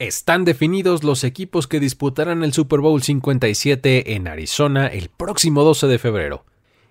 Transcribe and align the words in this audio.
Están 0.00 0.46
definidos 0.46 1.04
los 1.04 1.24
equipos 1.24 1.66
que 1.66 1.78
disputarán 1.78 2.42
el 2.42 2.54
Super 2.54 2.80
Bowl 2.80 3.02
57 3.02 4.14
en 4.14 4.28
Arizona 4.28 4.86
el 4.86 5.10
próximo 5.10 5.62
12 5.62 5.88
de 5.88 5.98
febrero. 5.98 6.46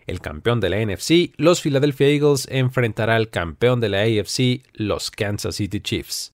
El 0.06 0.22
campeón 0.22 0.60
de 0.60 0.70
la 0.70 0.78
NFC, 0.86 1.34
los 1.36 1.60
Philadelphia 1.60 2.08
Eagles, 2.08 2.48
enfrentará 2.52 3.16
al 3.16 3.32
campeón 3.32 3.80
de 3.80 3.90
la 3.90 4.02
AFC, 4.02 4.62
los 4.74 5.10
Kansas 5.10 5.56
City 5.56 5.82
Chiefs. 5.82 6.34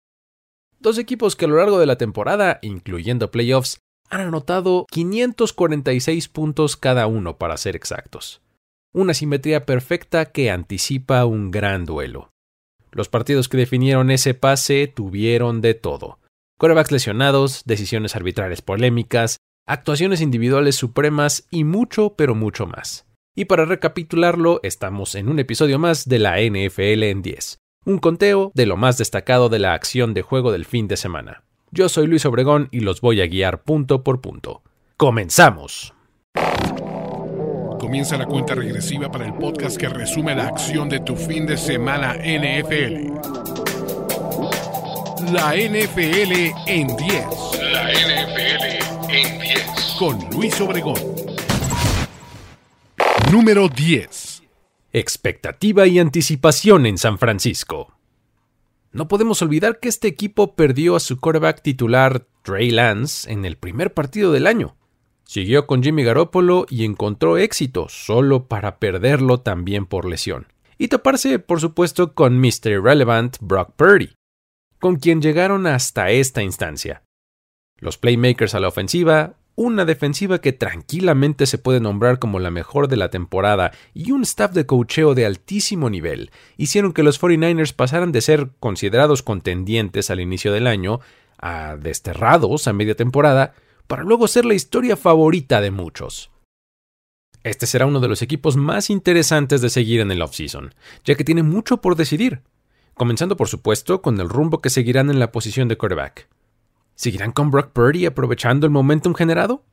Dos 0.79 0.97
equipos 0.97 1.35
que 1.35 1.45
a 1.45 1.47
lo 1.47 1.57
largo 1.57 1.77
de 1.77 1.85
la 1.85 1.99
temporada, 1.99 2.57
incluyendo 2.63 3.29
playoffs, 3.29 3.77
han 4.09 4.21
anotado 4.21 4.87
546 4.89 6.27
puntos 6.27 6.75
cada 6.75 7.05
uno 7.05 7.37
para 7.37 7.57
ser 7.57 7.75
exactos. 7.75 8.41
Una 8.91 9.13
simetría 9.13 9.67
perfecta 9.67 10.25
que 10.31 10.49
anticipa 10.49 11.23
un 11.25 11.51
gran 11.51 11.85
duelo. 11.85 12.31
Los 12.89 13.09
partidos 13.09 13.47
que 13.47 13.57
definieron 13.57 14.09
ese 14.09 14.33
pase 14.33 14.87
tuvieron 14.87 15.61
de 15.61 15.75
todo 15.75 16.17
Corebacks 16.57 16.91
lesionados, 16.91 17.63
decisiones 17.65 18.15
arbitrales 18.15 18.61
polémicas, 18.61 19.37
actuaciones 19.65 20.21
individuales 20.21 20.75
supremas 20.75 21.47
y 21.49 21.63
mucho, 21.63 22.15
pero 22.15 22.35
mucho 22.35 22.67
más. 22.67 23.05
Y 23.35 23.45
para 23.45 23.65
recapitularlo, 23.65 24.59
estamos 24.63 25.15
en 25.15 25.29
un 25.29 25.39
episodio 25.39 25.79
más 25.79 26.07
de 26.07 26.19
la 26.19 26.39
NFL 26.39 27.03
en 27.03 27.21
10, 27.21 27.57
un 27.85 27.97
conteo 27.97 28.51
de 28.53 28.65
lo 28.65 28.77
más 28.77 28.97
destacado 28.97 29.49
de 29.49 29.59
la 29.59 29.73
acción 29.73 30.13
de 30.13 30.21
juego 30.21 30.51
del 30.51 30.65
fin 30.65 30.87
de 30.87 30.97
semana. 30.97 31.43
Yo 31.71 31.89
soy 31.89 32.05
Luis 32.05 32.25
Obregón 32.25 32.69
y 32.71 32.81
los 32.81 33.01
voy 33.01 33.21
a 33.21 33.27
guiar 33.27 33.63
punto 33.63 34.03
por 34.03 34.21
punto. 34.21 34.61
¡Comenzamos! 34.97 35.93
Comienza 37.79 38.17
la 38.17 38.27
cuenta 38.27 38.53
regresiva 38.53 39.11
para 39.11 39.25
el 39.25 39.33
podcast 39.33 39.77
que 39.77 39.89
resume 39.89 40.35
la 40.35 40.47
acción 40.47 40.87
de 40.87 40.99
tu 40.99 41.15
fin 41.15 41.47
de 41.47 41.57
semana 41.57 42.13
NFL. 42.13 43.72
La 45.31 45.55
NFL 45.55 46.51
en 46.67 46.87
10. 46.87 46.97
La 47.71 47.91
NFL 47.91 49.09
en 49.09 49.41
10. 49.41 49.95
Con 49.97 50.19
Luis 50.31 50.59
Obregón. 50.59 50.99
Número 53.31 53.69
10. 53.69 54.43
Expectativa 54.91 55.87
y 55.87 55.99
anticipación 55.99 56.85
en 56.85 56.97
San 56.97 57.17
Francisco. 57.17 57.93
No 58.91 59.07
podemos 59.07 59.41
olvidar 59.41 59.79
que 59.79 59.87
este 59.87 60.07
equipo 60.07 60.55
perdió 60.55 60.95
a 60.95 60.99
su 60.99 61.19
quarterback 61.19 61.61
titular 61.61 62.25
Trey 62.41 62.71
Lance 62.71 63.31
en 63.31 63.45
el 63.45 63.57
primer 63.57 63.93
partido 63.93 64.31
del 64.31 64.45
año. 64.45 64.75
Siguió 65.23 65.67
con 65.67 65.81
Jimmy 65.81 66.03
Garoppolo 66.03 66.65
y 66.69 66.83
encontró 66.83 67.37
éxito 67.37 67.87
solo 67.87 68.47
para 68.47 68.77
perderlo 68.77 69.39
también 69.39 69.85
por 69.85 70.05
lesión. 70.05 70.47
Y 70.77 70.89
toparse, 70.89 71.39
por 71.39 71.61
supuesto, 71.61 72.13
con 72.13 72.39
Mr. 72.39 72.71
Irrelevant 72.71 73.37
Brock 73.39 73.71
Purdy 73.75 74.09
con 74.83 74.97
quien 74.97 75.21
llegaron 75.21 75.65
hasta 75.65 76.09
esta 76.09 76.43
instancia. 76.43 77.03
Los 77.79 77.97
playmakers 77.97 78.53
a 78.53 78.59
la 78.59 78.67
ofensiva, 78.67 79.35
una 79.55 79.85
defensiva 79.85 80.41
que 80.41 80.51
tranquilamente 80.51 81.45
se 81.45 81.57
puede 81.57 81.79
nombrar 81.79 82.19
como 82.19 82.37
la 82.37 82.51
mejor 82.51 82.89
de 82.89 82.97
la 82.97 83.09
temporada 83.09 83.71
y 83.93 84.11
un 84.11 84.23
staff 84.23 84.51
de 84.51 84.65
cocheo 84.65 85.15
de 85.15 85.25
altísimo 85.25 85.89
nivel 85.89 86.31
hicieron 86.57 86.91
que 86.91 87.01
los 87.01 87.21
49ers 87.21 87.73
pasaran 87.73 88.11
de 88.11 88.19
ser 88.19 88.49
considerados 88.59 89.23
contendientes 89.23 90.09
al 90.09 90.19
inicio 90.19 90.51
del 90.51 90.67
año 90.67 90.99
a 91.37 91.77
desterrados 91.77 92.67
a 92.67 92.73
media 92.73 92.97
temporada 92.97 93.53
para 93.87 94.03
luego 94.03 94.27
ser 94.27 94.43
la 94.43 94.53
historia 94.53 94.97
favorita 94.97 95.61
de 95.61 95.71
muchos. 95.71 96.29
Este 97.43 97.67
será 97.67 97.85
uno 97.85 98.01
de 98.01 98.09
los 98.09 98.21
equipos 98.21 98.57
más 98.57 98.89
interesantes 98.89 99.61
de 99.61 99.69
seguir 99.69 100.01
en 100.01 100.11
el 100.11 100.21
offseason, 100.21 100.75
ya 101.05 101.15
que 101.15 101.23
tiene 101.23 101.43
mucho 101.43 101.77
por 101.77 101.95
decidir 101.95 102.41
comenzando 102.93 103.37
por 103.37 103.47
supuesto 103.47 104.01
con 104.01 104.19
el 104.19 104.29
rumbo 104.29 104.61
que 104.61 104.69
seguirán 104.69 105.09
en 105.09 105.19
la 105.19 105.31
posición 105.31 105.67
de 105.67 105.77
quarterback. 105.77 106.27
¿Seguirán 106.95 107.31
con 107.31 107.51
Brock 107.51 107.71
Purdy 107.71 108.05
aprovechando 108.05 108.65
el 108.65 108.71
momentum 108.71 109.13
generado? 109.13 109.63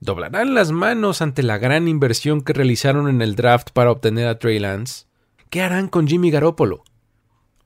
¿Doblarán 0.00 0.54
las 0.54 0.72
manos 0.72 1.22
ante 1.22 1.42
la 1.42 1.58
gran 1.58 1.86
inversión 1.86 2.40
que 2.40 2.52
realizaron 2.52 3.08
en 3.08 3.22
el 3.22 3.36
draft 3.36 3.70
para 3.72 3.90
obtener 3.90 4.26
a 4.26 4.38
Trey 4.38 4.58
Lance? 4.58 5.06
¿Qué 5.48 5.62
harán 5.62 5.88
con 5.88 6.08
Jimmy 6.08 6.30
Garoppolo? 6.30 6.82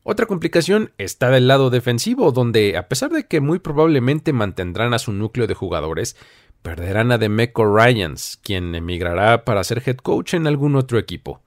Otra 0.02 0.26
complicación 0.26 0.92
está 0.98 1.30
del 1.30 1.48
lado 1.48 1.70
defensivo, 1.70 2.30
donde, 2.32 2.76
a 2.76 2.88
pesar 2.88 3.10
de 3.10 3.26
que 3.26 3.40
muy 3.40 3.58
probablemente 3.58 4.32
mantendrán 4.32 4.92
a 4.92 4.98
su 4.98 5.12
núcleo 5.12 5.46
de 5.46 5.54
jugadores, 5.54 6.16
perderán 6.62 7.10
a 7.10 7.18
Demeco 7.18 7.64
Ryans, 7.64 8.38
quien 8.42 8.74
emigrará 8.74 9.44
para 9.44 9.64
ser 9.64 9.82
head 9.86 9.96
coach 9.96 10.34
en 10.34 10.46
algún 10.46 10.76
otro 10.76 10.98
equipo. 10.98 11.40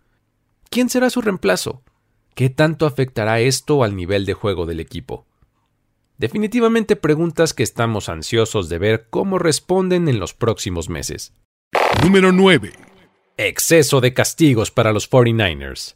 ¿Quién 0.69 0.89
será 0.89 1.09
su 1.09 1.21
reemplazo? 1.21 1.83
¿Qué 2.35 2.49
tanto 2.49 2.85
afectará 2.85 3.39
esto 3.39 3.83
al 3.83 3.95
nivel 3.95 4.25
de 4.25 4.33
juego 4.33 4.65
del 4.65 4.79
equipo? 4.79 5.25
Definitivamente 6.17 6.95
preguntas 6.95 7.53
que 7.53 7.63
estamos 7.63 8.09
ansiosos 8.09 8.67
de 8.67 8.77
ver 8.77 9.07
cómo 9.09 9.39
responden 9.39 10.09
en 10.09 10.19
los 10.19 10.33
próximos 10.33 10.89
meses. 10.89 11.33
Número 12.03 12.31
9. 12.31 12.73
Exceso 13.37 14.01
de 14.01 14.13
castigos 14.13 14.69
para 14.69 14.91
los 14.91 15.09
49ers. 15.09 15.95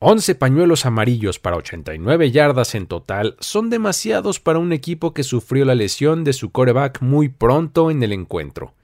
11 0.00 0.34
pañuelos 0.34 0.84
amarillos 0.84 1.38
para 1.38 1.56
89 1.56 2.32
yardas 2.32 2.74
en 2.74 2.88
total 2.88 3.36
son 3.38 3.70
demasiados 3.70 4.40
para 4.40 4.58
un 4.58 4.72
equipo 4.72 5.14
que 5.14 5.22
sufrió 5.22 5.64
la 5.64 5.76
lesión 5.76 6.24
de 6.24 6.32
su 6.32 6.50
coreback 6.50 7.00
muy 7.00 7.28
pronto 7.28 7.92
en 7.92 8.02
el 8.02 8.12
encuentro. 8.12 8.74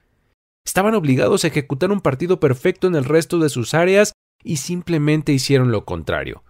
Estaban 0.65 0.95
obligados 0.95 1.43
a 1.43 1.47
ejecutar 1.47 1.91
un 1.91 1.99
partido 1.99 2.39
perfecto 2.39 2.87
en 2.87 2.95
el 2.95 3.03
resto 3.03 3.39
de 3.39 3.49
sus 3.49 3.73
áreas 3.73 4.13
y 4.43 4.57
simplemente 4.57 5.31
hicieron 5.31 5.71
lo 5.71 5.85
contrario. 5.85 6.43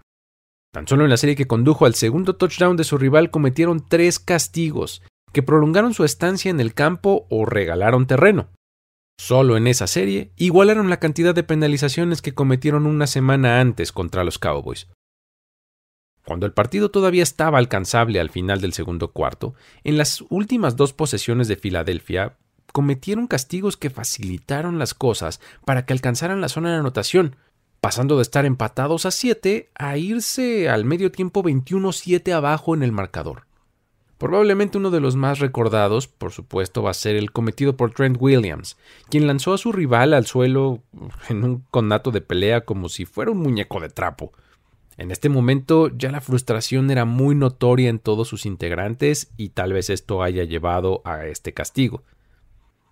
Tan 0.71 0.87
solo 0.87 1.03
en 1.03 1.09
la 1.09 1.17
serie 1.17 1.35
que 1.35 1.47
condujo 1.47 1.85
al 1.85 1.95
segundo 1.95 2.35
touchdown 2.35 2.77
de 2.77 2.83
su 2.83 2.97
rival 2.97 3.31
cometieron 3.31 3.83
tres 3.87 4.19
castigos 4.19 5.01
que 5.33 5.43
prolongaron 5.43 5.93
su 5.93 6.03
estancia 6.03 6.51
en 6.51 6.59
el 6.59 6.73
campo 6.73 7.25
o 7.29 7.45
regalaron 7.45 8.07
terreno. 8.07 8.49
Solo 9.19 9.57
en 9.57 9.67
esa 9.67 9.87
serie 9.87 10.31
igualaron 10.37 10.89
la 10.89 10.99
cantidad 10.99 11.35
de 11.35 11.43
penalizaciones 11.43 12.21
que 12.21 12.33
cometieron 12.33 12.85
una 12.85 13.07
semana 13.07 13.59
antes 13.59 13.91
contra 13.91 14.23
los 14.23 14.39
Cowboys. 14.39 14.87
Cuando 16.25 16.45
el 16.45 16.53
partido 16.53 16.89
todavía 16.91 17.23
estaba 17.23 17.57
alcanzable 17.57 18.19
al 18.19 18.29
final 18.29 18.61
del 18.61 18.73
segundo 18.73 19.11
cuarto, 19.11 19.55
en 19.83 19.97
las 19.97 20.23
últimas 20.29 20.75
dos 20.75 20.93
posesiones 20.93 21.47
de 21.47 21.55
Filadelfia 21.55 22.37
cometieron 22.71 23.27
castigos 23.27 23.77
que 23.77 23.89
facilitaron 23.89 24.77
las 24.77 24.93
cosas 24.93 25.41
para 25.65 25.85
que 25.85 25.93
alcanzaran 25.93 26.39
la 26.39 26.49
zona 26.49 26.71
de 26.71 26.77
anotación, 26.77 27.35
pasando 27.81 28.17
de 28.17 28.23
estar 28.23 28.45
empatados 28.45 29.05
a 29.05 29.11
7 29.11 29.69
a 29.75 29.97
irse 29.97 30.69
al 30.69 30.85
medio 30.85 31.11
tiempo 31.11 31.43
21-7 31.43 32.31
abajo 32.33 32.73
en 32.73 32.83
el 32.83 32.91
marcador. 32.91 33.43
Probablemente 34.17 34.77
uno 34.77 34.91
de 34.91 34.99
los 34.99 35.15
más 35.15 35.39
recordados, 35.39 36.07
por 36.07 36.33
supuesto, 36.33 36.83
va 36.83 36.91
a 36.91 36.93
ser 36.93 37.15
el 37.15 37.31
cometido 37.31 37.77
por 37.77 37.91
Trent 37.91 38.17
Williams, 38.19 38.77
quien 39.09 39.27
lanzó 39.27 39.53
a 39.53 39.57
su 39.57 39.71
rival 39.71 40.13
al 40.13 40.25
suelo 40.25 40.83
en 41.29 41.45
un 41.45 41.63
conato 41.71 42.11
de 42.11 42.19
pelea 42.19 42.65
como 42.65 42.89
si 42.89 43.05
fuera 43.05 43.31
un 43.31 43.37
muñeco 43.37 43.79
de 43.79 43.87
trapo. 43.87 44.33
En 44.97 45.11
este 45.11 45.29
momento 45.29 45.87
ya 45.87 46.11
la 46.11 46.19
frustración 46.19 46.91
era 46.91 47.05
muy 47.05 47.33
notoria 47.33 47.89
en 47.89 47.99
todos 47.99 48.27
sus 48.27 48.45
integrantes 48.45 49.31
y 49.37 49.49
tal 49.49 49.71
vez 49.71 49.89
esto 49.89 50.21
haya 50.21 50.43
llevado 50.43 51.01
a 51.05 51.25
este 51.25 51.53
castigo. 51.53 52.03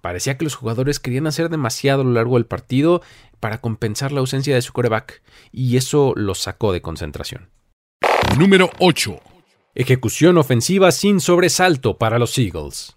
Parecía 0.07 0.38
que 0.38 0.45
los 0.45 0.56
jugadores 0.56 1.01
querían 1.01 1.28
hacer 1.28 1.50
demasiado 1.50 2.00
a 2.00 2.06
lo 2.06 2.13
largo 2.13 2.35
del 2.35 2.45
partido 2.45 3.01
para 3.41 3.59
compensar 3.59 4.13
la 4.13 4.22
ausencia 4.22 4.56
de 4.56 4.62
su 4.62 4.72
coreback, 4.72 5.22
y 5.51 5.75
eso 5.75 6.13
los 6.16 6.40
sacó 6.40 6.72
de 6.72 6.81
concentración. 6.81 7.50
Número 8.40 8.69
8. 8.79 9.19
Ejecución 9.75 10.38
ofensiva 10.38 10.94
sin 10.94 11.19
sobresalto 11.19 11.97
para 11.97 12.19
los 12.19 12.38
Eagles. 12.38 12.95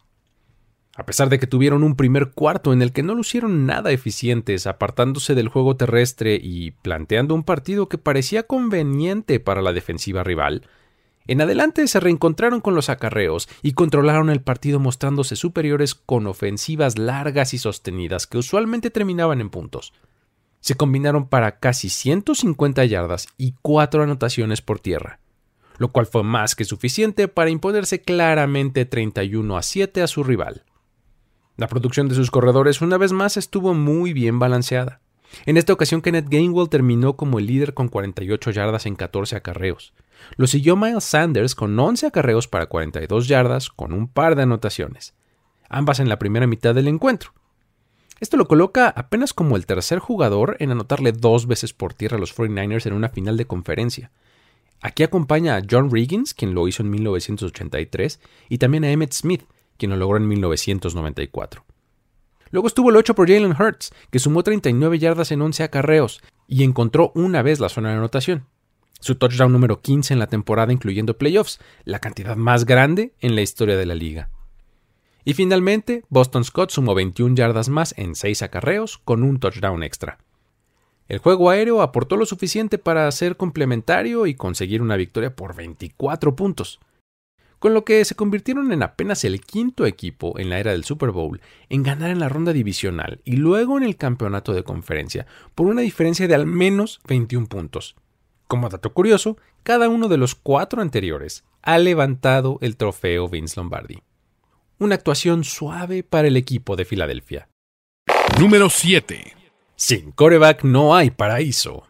A 0.94 1.04
pesar 1.04 1.31
de 1.31 1.41
que 1.41 1.48
tuvieron 1.48 1.82
un 1.82 1.97
primer 1.97 2.31
cuarto 2.31 2.72
en 2.72 2.81
el 2.81 2.93
que 2.93 3.03
no 3.03 3.16
lucieron 3.16 3.66
nada 3.66 3.91
eficientes, 3.91 4.69
apartándose 4.69 5.34
del 5.34 5.48
juego 5.48 5.77
terrestre 5.77 6.38
y 6.41 6.71
planteando 6.71 7.34
un 7.34 7.42
partido 7.42 7.88
que 7.88 7.98
parecía 7.98 8.44
conveniente 8.44 9.41
para 9.41 9.62
la 9.62 9.72
defensiva 9.72 10.22
rival, 10.22 10.62
en 11.26 11.41
adelante 11.41 11.86
se 11.86 12.00
reencontraron 12.00 12.60
con 12.60 12.75
los 12.75 12.88
acarreos 12.88 13.48
y 13.62 13.72
controlaron 13.72 14.31
el 14.31 14.41
partido 14.41 14.80
mostrándose 14.80 15.36
superiores 15.36 15.94
con 15.94 16.27
ofensivas 16.27 16.98
largas 16.98 17.54
y 17.54 17.59
sostenidas 17.59 18.27
que 18.27 18.39
usualmente 18.39 18.91
terminaban 18.91 19.41
en 19.41 19.50
puntos 19.50 19.92
se 20.60 20.74
combinaron 20.74 21.27
para 21.27 21.59
casi 21.59 21.89
150 21.89 22.84
yardas 22.84 23.28
y 23.36 23.54
4 23.62 24.03
anotaciones 24.03 24.62
por 24.62 24.78
tierra, 24.78 25.21
lo 25.78 25.89
cual 25.89 26.06
fue 26.06 26.22
más 26.22 26.54
que 26.54 26.65
suficiente 26.65 27.28
para 27.28 27.50
imponerse 27.50 28.03
claramente 28.03 28.84
31 28.84 29.56
a 29.56 29.62
7 29.62 30.03
a 30.03 30.06
su 30.06 30.22
rival. 30.22 30.65
La 31.56 31.66
producción 31.66 32.09
de 32.09 32.15
sus 32.15 32.30
corredores 32.30 32.80
una 32.80 32.98
vez 32.98 33.12
más 33.12 33.36
estuvo 33.36 33.74
muy 33.74 34.12
bien 34.12 34.39
balanceada. 34.39 35.00
En 35.47 35.56
esta 35.56 35.72
ocasión 35.72 36.03
Kenneth 36.03 36.28
Gainwell 36.28 36.68
terminó 36.68 37.16
como 37.16 37.39
el 37.39 37.47
líder 37.47 37.74
con 37.74 37.89
48 37.89 38.50
yardas 38.50 38.86
en 38.86 38.97
14 38.97 39.36
acarreos. 39.36 39.92
Lo 40.36 40.46
siguió 40.46 40.76
Miles 40.76 41.04
Sanders 41.04 41.54
con 41.54 41.78
11 41.78 42.06
acarreos 42.06 42.48
para 42.48 42.66
42 42.66 43.28
yardas 43.28 43.68
con 43.68 43.92
un 43.92 44.08
par 44.08 44.36
de 44.36 44.42
anotaciones, 44.42 45.14
ambas 45.68 46.00
en 46.00 46.08
la 46.08 46.18
primera 46.18 46.46
mitad 46.46 46.74
del 46.74 46.88
encuentro. 46.88 47.32
Esto 48.20 48.36
lo 48.36 48.46
coloca 48.46 48.88
apenas 48.88 49.32
como 49.32 49.56
el 49.56 49.64
tercer 49.64 49.98
jugador 49.98 50.56
en 50.60 50.70
anotarle 50.70 51.12
dos 51.12 51.46
veces 51.46 51.72
por 51.72 51.94
tierra 51.94 52.18
a 52.18 52.20
los 52.20 52.36
49ers 52.36 52.86
en 52.86 52.92
una 52.92 53.08
final 53.08 53.36
de 53.38 53.46
conferencia. 53.46 54.10
Aquí 54.82 55.02
acompaña 55.02 55.56
a 55.56 55.62
John 55.68 55.90
Riggins, 55.90 56.34
quien 56.34 56.54
lo 56.54 56.68
hizo 56.68 56.82
en 56.82 56.90
1983, 56.90 58.20
y 58.48 58.58
también 58.58 58.84
a 58.84 58.90
Emmett 58.90 59.12
Smith, 59.12 59.44
quien 59.78 59.90
lo 59.90 59.96
logró 59.96 60.18
en 60.18 60.28
1994. 60.28 61.64
Luego 62.50 62.66
estuvo 62.66 62.90
el 62.90 62.96
8 62.96 63.14
por 63.14 63.28
Jalen 63.28 63.56
Hurts, 63.58 63.92
que 64.10 64.18
sumó 64.18 64.42
39 64.42 64.98
yardas 64.98 65.32
en 65.32 65.40
11 65.40 65.62
acarreos 65.62 66.20
y 66.46 66.64
encontró 66.64 67.12
una 67.14 67.42
vez 67.42 67.60
la 67.60 67.68
zona 67.68 67.90
de 67.90 67.96
anotación. 67.96 68.46
Su 69.00 69.16
touchdown 69.16 69.52
número 69.52 69.80
15 69.80 70.12
en 70.12 70.18
la 70.18 70.26
temporada 70.26 70.72
incluyendo 70.72 71.18
playoffs, 71.18 71.58
la 71.84 71.98
cantidad 71.98 72.36
más 72.36 72.64
grande 72.64 73.12
en 73.20 73.34
la 73.34 73.42
historia 73.42 73.76
de 73.76 73.86
la 73.86 73.94
liga. 73.94 74.30
Y 75.24 75.34
finalmente, 75.34 76.04
Boston 76.08 76.44
Scott 76.44 76.70
sumó 76.70 76.94
21 76.94 77.34
yardas 77.34 77.68
más 77.68 77.94
en 77.97 78.14
6 78.14 78.42
acarreos 78.42 78.98
con 78.98 79.22
un 79.22 79.38
touchdown 79.38 79.82
extra. 79.82 80.18
El 81.08 81.18
juego 81.18 81.50
aéreo 81.50 81.82
aportó 81.82 82.16
lo 82.16 82.24
suficiente 82.24 82.78
para 82.78 83.10
ser 83.10 83.36
complementario 83.36 84.26
y 84.26 84.34
conseguir 84.34 84.80
una 84.80 84.97
victoria 84.97 85.34
por 85.34 85.56
24 85.56 86.36
puntos 86.36 86.78
con 87.60 87.74
lo 87.74 87.84
que 87.84 88.04
se 88.04 88.16
convirtieron 88.16 88.72
en 88.72 88.82
apenas 88.82 89.22
el 89.24 89.41
quinto 89.42 89.86
equipo 89.86 90.38
en 90.38 90.48
la 90.48 90.58
era 90.58 90.72
del 90.72 90.82
Super 90.82 91.10
Bowl 91.10 91.41
en 91.68 91.82
ganar 91.84 92.10
en 92.10 92.18
la 92.18 92.28
ronda 92.28 92.53
divisional 92.53 93.20
y 93.24 93.36
luego 93.36 93.76
en 93.76 93.84
el 93.84 93.96
campeonato 93.96 94.54
de 94.54 94.64
conferencia 94.64 95.26
por 95.54 95.66
una 95.66 95.82
diferencia 95.82 96.26
de 96.26 96.34
al 96.34 96.46
menos 96.46 97.00
21 97.06 97.46
puntos. 97.46 97.96
Como 98.50 98.68
dato 98.68 98.92
curioso, 98.92 99.36
cada 99.62 99.88
uno 99.88 100.08
de 100.08 100.16
los 100.16 100.34
cuatro 100.34 100.82
anteriores 100.82 101.44
ha 101.62 101.78
levantado 101.78 102.58
el 102.62 102.76
trofeo 102.76 103.28
Vince 103.28 103.54
Lombardi. 103.60 104.02
Una 104.80 104.97
actuación 104.97 105.44
suave 105.44 106.02
para 106.02 106.26
el 106.26 106.36
equipo 106.36 106.74
de 106.74 106.84
Filadelfia. 106.84 107.48
Número 108.41 108.68
7. 108.68 109.36
Sin 109.76 110.10
coreback 110.10 110.64
no 110.64 110.97
hay 110.97 111.12
paraíso. 111.12 111.86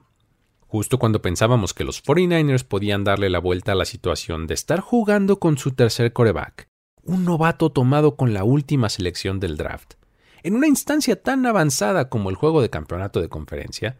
Justo 0.67 0.99
cuando 0.99 1.23
pensábamos 1.23 1.73
que 1.73 1.85
los 1.85 2.05
49ers 2.05 2.65
podían 2.65 3.05
darle 3.05 3.31
la 3.31 3.39
vuelta 3.39 3.73
a 3.73 3.77
la 3.77 3.87
situación 3.87 4.47
de 4.47 4.53
estar 4.53 4.81
jugando 4.81 5.39
con 5.39 5.57
su 5.57 5.71
tercer 5.71 6.13
coreback, 6.13 6.69
un 7.03 7.25
novato 7.25 7.73
tomado 7.73 8.17
con 8.17 8.35
la 8.35 8.45
última 8.45 8.91
selección 8.91 9.41
del 9.41 9.57
draft, 9.57 9.95
en 10.43 10.57
una 10.57 10.67
instancia 10.67 11.23
tan 11.23 11.47
avanzada 11.47 12.11
como 12.11 12.29
el 12.29 12.37
juego 12.37 12.61
de 12.61 12.69
campeonato 12.69 13.23
de 13.23 13.31
conferencia, 13.31 13.97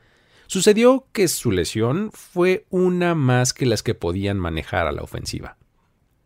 sucedió 0.51 1.07
que 1.13 1.29
su 1.29 1.53
lesión 1.53 2.11
fue 2.13 2.67
una 2.71 3.15
más 3.15 3.55
que 3.55 3.67
las 3.67 3.85
que 3.85 3.95
podían 3.95 4.37
manejar 4.37 4.89
a 4.89 4.93
la 4.93 5.03
ofensiva. 5.03 5.57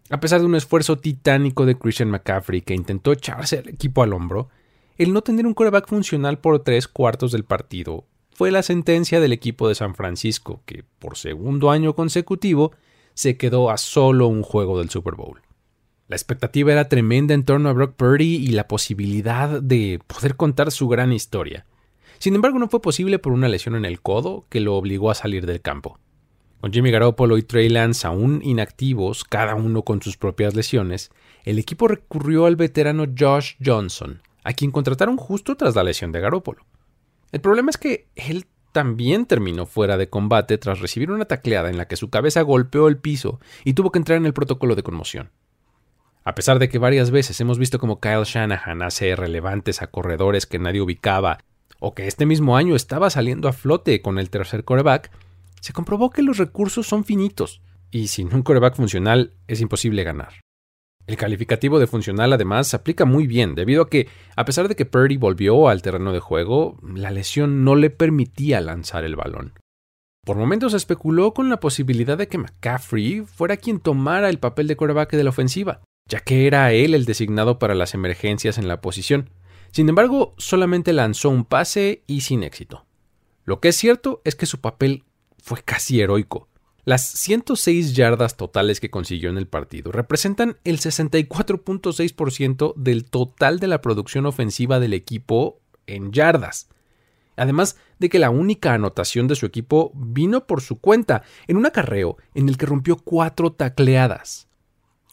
A 0.09 0.19
pesar 0.19 0.41
de 0.41 0.47
un 0.47 0.55
esfuerzo 0.55 0.97
titánico 0.97 1.67
de 1.67 1.77
Christian 1.77 2.09
McCaffrey 2.09 2.63
que 2.63 2.73
intentó 2.73 3.13
echarse 3.13 3.59
al 3.59 3.69
equipo 3.69 4.03
al 4.03 4.15
hombro, 4.15 4.49
el 4.97 5.13
no 5.13 5.21
tener 5.21 5.47
un 5.47 5.53
coreback 5.53 5.89
funcional 5.89 6.39
por 6.39 6.61
tres 6.61 6.89
cuartos 6.89 7.33
del 7.33 7.45
partido 7.45 8.07
fue 8.33 8.51
la 8.51 8.63
sentencia 8.63 9.21
del 9.21 9.35
equipo 9.35 9.69
de 9.69 9.75
San 9.75 9.95
Francisco, 9.95 10.63
que 10.65 10.87
por 10.99 11.19
segundo 11.19 11.71
año 11.71 11.95
consecutivo 11.95 12.73
se 13.13 13.37
quedó 13.37 13.71
a 13.71 13.77
solo 13.77 14.27
un 14.27 14.43
juego 14.43 14.79
del 14.79 14.89
Super 14.89 15.17
Bowl. 15.17 15.43
La 16.09 16.17
expectativa 16.17 16.73
era 16.73 16.89
tremenda 16.89 17.35
en 17.35 17.45
torno 17.45 17.69
a 17.69 17.75
Brock 17.75 17.95
Purdy 17.95 18.37
y 18.37 18.49
la 18.49 18.69
posibilidad 18.69 19.61
de 19.61 20.01
poder 20.07 20.37
contar 20.37 20.73
su 20.73 20.89
gran 20.89 21.13
historia. 21.13 21.67
Sin 22.25 22.37
embargo, 22.37 22.59
no 22.59 22.69
fue 22.69 22.81
posible 22.81 23.19
por 23.19 23.35
una 23.35 23.49
lesión 23.49 23.75
en 23.75 23.85
el 23.85 24.01
codo 24.01 24.47
que 24.49 24.61
lo 24.61 24.77
obligó 24.77 25.11
a 25.11 25.15
salir 25.15 25.45
del 25.45 25.61
campo. 25.61 25.99
Con 26.59 26.73
Jimmy 26.73 26.91
Garoppolo 26.91 27.37
y 27.37 27.43
Trey 27.43 27.69
Lance 27.69 28.07
aún 28.07 28.41
inactivos, 28.43 29.25
cada 29.25 29.55
uno 29.55 29.83
con 29.83 30.01
sus 30.01 30.17
propias 30.17 30.55
lesiones, 30.55 31.11
el 31.45 31.59
equipo 31.59 31.87
recurrió 31.87 32.47
al 32.47 32.57
veterano 32.57 33.05
Josh 33.15 33.57
Johnson, 33.63 34.23
a 34.43 34.55
quien 34.55 34.71
contrataron 34.71 35.19
justo 35.19 35.55
tras 35.55 35.77
la 35.77 35.85
lesión 35.85 36.13
de 36.13 36.21
Garoppolo. 36.21 36.65
El 37.31 37.43
problema 37.43 37.69
es 37.69 37.77
que 37.77 38.09
él 38.15 38.47
también 38.73 39.27
terminó 39.27 39.67
fuera 39.67 39.99
de 39.99 40.09
combate 40.09 40.57
tras 40.57 40.81
recibir 40.81 41.11
una 41.11 41.27
tacleada 41.27 41.69
en 41.69 41.77
la 41.77 41.89
que 41.89 41.97
su 41.97 42.09
cabeza 42.09 42.41
golpeó 42.41 42.89
el 42.89 42.97
piso 42.97 43.39
y 43.65 43.75
tuvo 43.75 43.93
que 43.93 43.99
entrar 43.99 44.17
en 44.17 44.25
el 44.25 44.33
protocolo 44.33 44.77
de 44.77 44.83
conmoción. 44.83 45.31
A 46.25 46.35
pesar 46.35 46.59
de 46.59 46.71
que 46.71 46.79
varias 46.79 47.11
veces 47.11 47.39
hemos 47.43 47.59
visto 47.59 47.79
como 47.79 48.01
Kyle 48.01 48.25
Shanahan 48.25 48.81
hace 48.81 49.15
relevantes 49.15 49.83
a 49.83 49.89
corredores 49.89 50.47
que 50.47 50.59
nadie 50.59 50.81
ubicaba, 50.81 51.37
o 51.85 51.95
que 51.95 52.07
este 52.07 52.25
mismo 52.25 52.57
año 52.57 52.75
estaba 52.75 53.11
saliendo 53.11 53.47
a 53.47 53.53
flote 53.53 54.01
con 54.01 54.19
el 54.19 54.31
tercer 54.31 54.65
coreback, 54.65 55.11
se 55.61 55.75
comprobó 55.75 56.09
que 56.09 56.23
los 56.23 56.39
recursos 56.39 56.87
son 56.87 57.05
finitos, 57.05 57.61
y 57.91 58.07
sin 58.07 58.35
un 58.35 58.43
coreback 58.43 58.75
funcional 58.75 59.35
es 59.49 59.61
imposible 59.61 60.03
ganar. 60.03 60.41
El 61.07 61.19
calificativo 61.19 61.79
de 61.79 61.87
funcional 61.87 62.33
además 62.33 62.69
se 62.69 62.77
aplica 62.77 63.05
muy 63.05 63.27
bien, 63.27 63.55
debido 63.55 63.83
a 63.83 63.91
que, 63.91 64.09
a 64.35 64.47
pesar 64.47 64.69
de 64.69 64.77
que 64.77 64.87
Purdy 64.87 65.19
volvió 65.19 65.69
al 65.69 65.83
terreno 65.83 66.15
de 66.15 66.21
juego, 66.21 66.79
la 66.83 67.11
lesión 67.11 67.65
no 67.65 67.77
le 67.77 67.91
permitía 67.91 68.63
lanzar 68.63 69.05
el 69.05 69.17
balón. 69.17 69.53
Por 70.25 70.39
momentos 70.39 70.73
se 70.73 70.79
especuló 70.79 71.35
con 71.35 71.51
la 71.51 71.61
posibilidad 71.61 72.17
de 72.17 72.29
que 72.29 72.39
McCaffrey 72.39 73.21
fuera 73.27 73.59
quien 73.59 73.79
tomara 73.79 74.31
el 74.31 74.39
papel 74.39 74.69
de 74.69 74.77
quarterback 74.77 75.13
de 75.13 75.25
la 75.25 75.31
ofensiva, 75.31 75.83
ya 76.09 76.21
que 76.21 76.47
era 76.47 76.73
él 76.73 76.95
el 76.95 77.05
designado 77.05 77.59
para 77.59 77.75
las 77.75 77.93
emergencias 77.93 78.57
en 78.57 78.69
la 78.69 78.81
posición. 78.81 79.29
Sin 79.75 79.89
embargo, 79.89 80.37
solamente 80.39 80.93
lanzó 80.93 81.31
un 81.31 81.45
pase 81.45 82.05
y 82.07 82.21
sin 82.21 82.45
éxito. 82.45 82.87
Lo 83.45 83.59
que 83.59 83.71
es 83.71 83.77
cierto 83.77 84.23
es 84.23 84.37
que 84.37 84.47
su 84.47 84.61
papel 84.61 85.03
fue 85.43 85.65
casi 85.65 86.01
heroico. 86.01 86.47
Las 86.85 87.05
106 87.05 87.97
yardas 87.97 88.37
totales 88.37 88.79
que 88.79 88.93
consiguió 88.93 89.31
en 89.31 89.37
el 89.37 89.49
partido 89.49 89.91
representan 89.91 90.59
el 90.63 90.79
64.6% 90.79 92.75
del 92.77 93.11
total 93.11 93.59
de 93.59 93.67
la 93.67 93.81
producción 93.81 94.27
ofensiva 94.27 94.79
del 94.79 94.93
equipo 94.93 95.61
en 95.89 96.13
yardas. 96.13 96.69
Además 97.35 97.77
de 97.99 98.09
que 98.09 98.21
la 98.21 98.31
única 98.31 98.75
anotación 98.75 99.27
de 99.27 99.35
su 99.35 99.45
equipo 99.45 99.91
vino 99.97 100.47
por 100.47 100.61
su 100.61 100.79
cuenta 100.79 101.25
en 101.49 101.57
un 101.57 101.67
acarreo 101.67 102.17
en 102.35 102.49
el 102.49 102.59
que 102.59 102.67
rompió 102.67 102.95
cuatro 102.97 103.51
tacleadas. 103.51 104.47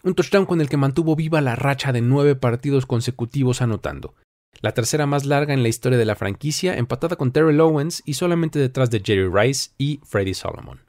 Un 0.03 0.13
touchdown 0.13 0.45
con 0.45 0.61
el 0.61 0.69
que 0.69 0.77
mantuvo 0.77 1.15
viva 1.15 1.41
la 1.41 1.55
racha 1.55 1.91
de 1.91 2.01
nueve 2.01 2.35
partidos 2.35 2.85
consecutivos 2.85 3.63
anotando. 3.63 4.13
La 4.59 4.73
tercera 4.73 5.05
más 5.05 5.25
larga 5.25 5.53
en 5.53 5.63
la 5.63 5.69
historia 5.69 5.97
de 5.97 6.05
la 6.05 6.15
franquicia, 6.15 6.77
empatada 6.77 7.15
con 7.15 7.31
Terrell 7.31 7.61
Owens 7.61 8.03
y 8.05 8.13
solamente 8.13 8.59
detrás 8.59 8.91
de 8.91 9.01
Jerry 9.03 9.27
Rice 9.27 9.71
y 9.77 9.99
Freddie 10.03 10.33
Solomon. 10.33 10.81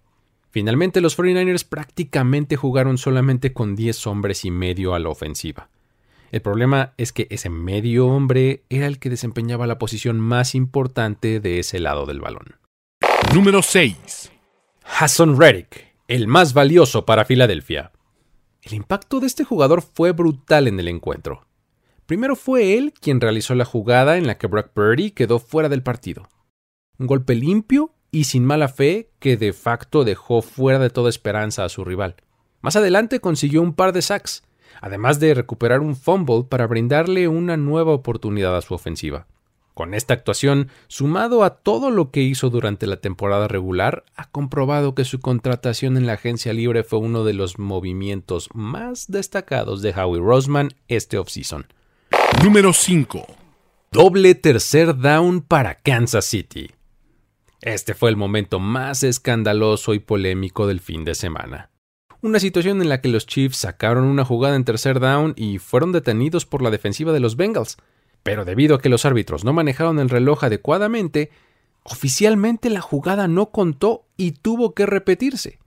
Finalmente, 0.50 1.00
los 1.00 1.18
49ers 1.18 1.66
prácticamente 1.66 2.56
jugaron 2.56 2.98
solamente 2.98 3.54
con 3.54 3.74
10 3.74 4.06
hombres 4.06 4.44
y 4.44 4.50
medio 4.50 4.94
a 4.94 4.98
la 4.98 5.08
ofensiva. 5.08 5.70
El 6.30 6.42
problema 6.42 6.92
es 6.98 7.12
que 7.12 7.26
ese 7.30 7.48
medio 7.48 8.06
hombre 8.08 8.64
era 8.68 8.86
el 8.86 8.98
que 8.98 9.10
desempeñaba 9.10 9.66
la 9.66 9.78
posición 9.78 10.20
más 10.20 10.54
importante 10.54 11.40
de 11.40 11.58
ese 11.58 11.78
lado 11.78 12.04
del 12.04 12.20
balón. 12.20 12.56
Número 13.34 13.62
6. 13.62 14.32
Hassan 14.98 15.38
Reddick, 15.38 15.94
el 16.08 16.26
más 16.26 16.52
valioso 16.52 17.06
para 17.06 17.24
Filadelfia. 17.24 17.92
El 18.62 18.74
impacto 18.74 19.20
de 19.20 19.26
este 19.26 19.44
jugador 19.44 19.82
fue 19.82 20.12
brutal 20.12 20.68
en 20.68 20.78
el 20.78 20.88
encuentro. 20.88 21.46
Primero 22.12 22.36
fue 22.36 22.76
él 22.76 22.92
quien 22.92 23.22
realizó 23.22 23.54
la 23.54 23.64
jugada 23.64 24.18
en 24.18 24.26
la 24.26 24.36
que 24.36 24.46
Brock 24.46 24.68
Purdy 24.74 25.12
quedó 25.12 25.38
fuera 25.38 25.70
del 25.70 25.82
partido. 25.82 26.28
Un 26.98 27.06
golpe 27.06 27.34
limpio 27.34 27.94
y 28.10 28.24
sin 28.24 28.44
mala 28.44 28.68
fe 28.68 29.08
que 29.18 29.38
de 29.38 29.54
facto 29.54 30.04
dejó 30.04 30.42
fuera 30.42 30.78
de 30.78 30.90
toda 30.90 31.08
esperanza 31.08 31.64
a 31.64 31.70
su 31.70 31.86
rival. 31.86 32.16
Más 32.60 32.76
adelante 32.76 33.20
consiguió 33.20 33.62
un 33.62 33.72
par 33.72 33.94
de 33.94 34.02
sacks, 34.02 34.42
además 34.82 35.20
de 35.20 35.32
recuperar 35.32 35.80
un 35.80 35.96
fumble 35.96 36.44
para 36.46 36.66
brindarle 36.66 37.28
una 37.28 37.56
nueva 37.56 37.92
oportunidad 37.92 38.58
a 38.58 38.60
su 38.60 38.74
ofensiva. 38.74 39.26
Con 39.72 39.94
esta 39.94 40.12
actuación, 40.12 40.68
sumado 40.88 41.44
a 41.44 41.62
todo 41.62 41.90
lo 41.90 42.10
que 42.10 42.20
hizo 42.20 42.50
durante 42.50 42.86
la 42.86 42.98
temporada 42.98 43.48
regular, 43.48 44.04
ha 44.16 44.28
comprobado 44.28 44.94
que 44.94 45.06
su 45.06 45.20
contratación 45.20 45.96
en 45.96 46.04
la 46.04 46.12
agencia 46.12 46.52
libre 46.52 46.84
fue 46.84 46.98
uno 46.98 47.24
de 47.24 47.32
los 47.32 47.58
movimientos 47.58 48.50
más 48.52 49.10
destacados 49.10 49.80
de 49.80 49.94
Howie 49.94 50.20
Roseman 50.20 50.74
este 50.88 51.16
offseason. 51.16 51.68
Número 52.40 52.72
5. 52.72 53.26
Doble 53.92 54.34
tercer 54.34 54.96
down 54.96 55.42
para 55.42 55.76
Kansas 55.76 56.24
City. 56.24 56.70
Este 57.60 57.94
fue 57.94 58.10
el 58.10 58.16
momento 58.16 58.58
más 58.58 59.04
escandaloso 59.04 59.94
y 59.94 60.00
polémico 60.00 60.66
del 60.66 60.80
fin 60.80 61.04
de 61.04 61.14
semana. 61.14 61.70
Una 62.20 62.40
situación 62.40 62.82
en 62.82 62.88
la 62.88 63.00
que 63.00 63.08
los 63.08 63.26
Chiefs 63.26 63.58
sacaron 63.58 64.04
una 64.04 64.24
jugada 64.24 64.56
en 64.56 64.64
tercer 64.64 64.98
down 64.98 65.34
y 65.36 65.58
fueron 65.58 65.92
detenidos 65.92 66.44
por 66.44 66.62
la 66.62 66.70
defensiva 66.70 67.12
de 67.12 67.20
los 67.20 67.36
Bengals. 67.36 67.76
Pero 68.24 68.44
debido 68.44 68.74
a 68.74 68.80
que 68.80 68.88
los 68.88 69.04
árbitros 69.04 69.44
no 69.44 69.52
manejaron 69.52 70.00
el 70.00 70.08
reloj 70.08 70.42
adecuadamente, 70.42 71.30
oficialmente 71.84 72.70
la 72.70 72.80
jugada 72.80 73.28
no 73.28 73.50
contó 73.50 74.06
y 74.16 74.32
tuvo 74.32 74.74
que 74.74 74.86
repetirse, 74.86 75.60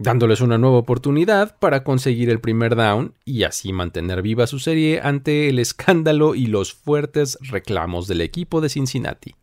dándoles 0.00 0.40
una 0.40 0.56
nueva 0.56 0.78
oportunidad 0.78 1.58
para 1.58 1.84
conseguir 1.84 2.30
el 2.30 2.40
primer 2.40 2.74
down 2.74 3.14
y 3.26 3.42
así 3.42 3.72
mantener 3.74 4.22
viva 4.22 4.46
su 4.46 4.58
serie 4.58 5.00
ante 5.02 5.50
el 5.50 5.58
escándalo 5.58 6.34
y 6.34 6.46
los 6.46 6.72
fuertes 6.72 7.36
reclamos 7.42 8.08
del 8.08 8.22
equipo 8.22 8.62
de 8.62 8.70
Cincinnati. 8.70 9.34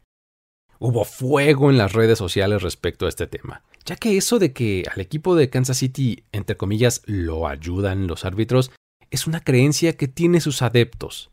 Hubo 0.80 1.06
fuego 1.06 1.70
en 1.70 1.78
las 1.78 1.94
redes 1.94 2.18
sociales 2.18 2.64
respecto 2.64 3.06
a 3.06 3.10
este 3.10 3.28
tema, 3.28 3.62
ya 3.86 3.96
que 3.98 4.18
eso 4.18 4.40
de 4.40 4.52
que 4.52 4.84
al 4.92 5.00
equipo 5.00 5.36
de 5.36 5.50
Kansas 5.52 5.78
City, 5.78 6.24
entre 6.32 6.58
comillas, 6.58 7.04
lo 7.06 7.48
ayudan 7.48 8.08
los 8.08 8.26
árbitros, 8.26 8.72
es 9.12 9.28
una 9.28 9.42
creencia 9.42 9.96
que 9.96 10.08
tiene 10.08 10.42
sus 10.42 10.64
adeptos. 10.64 11.30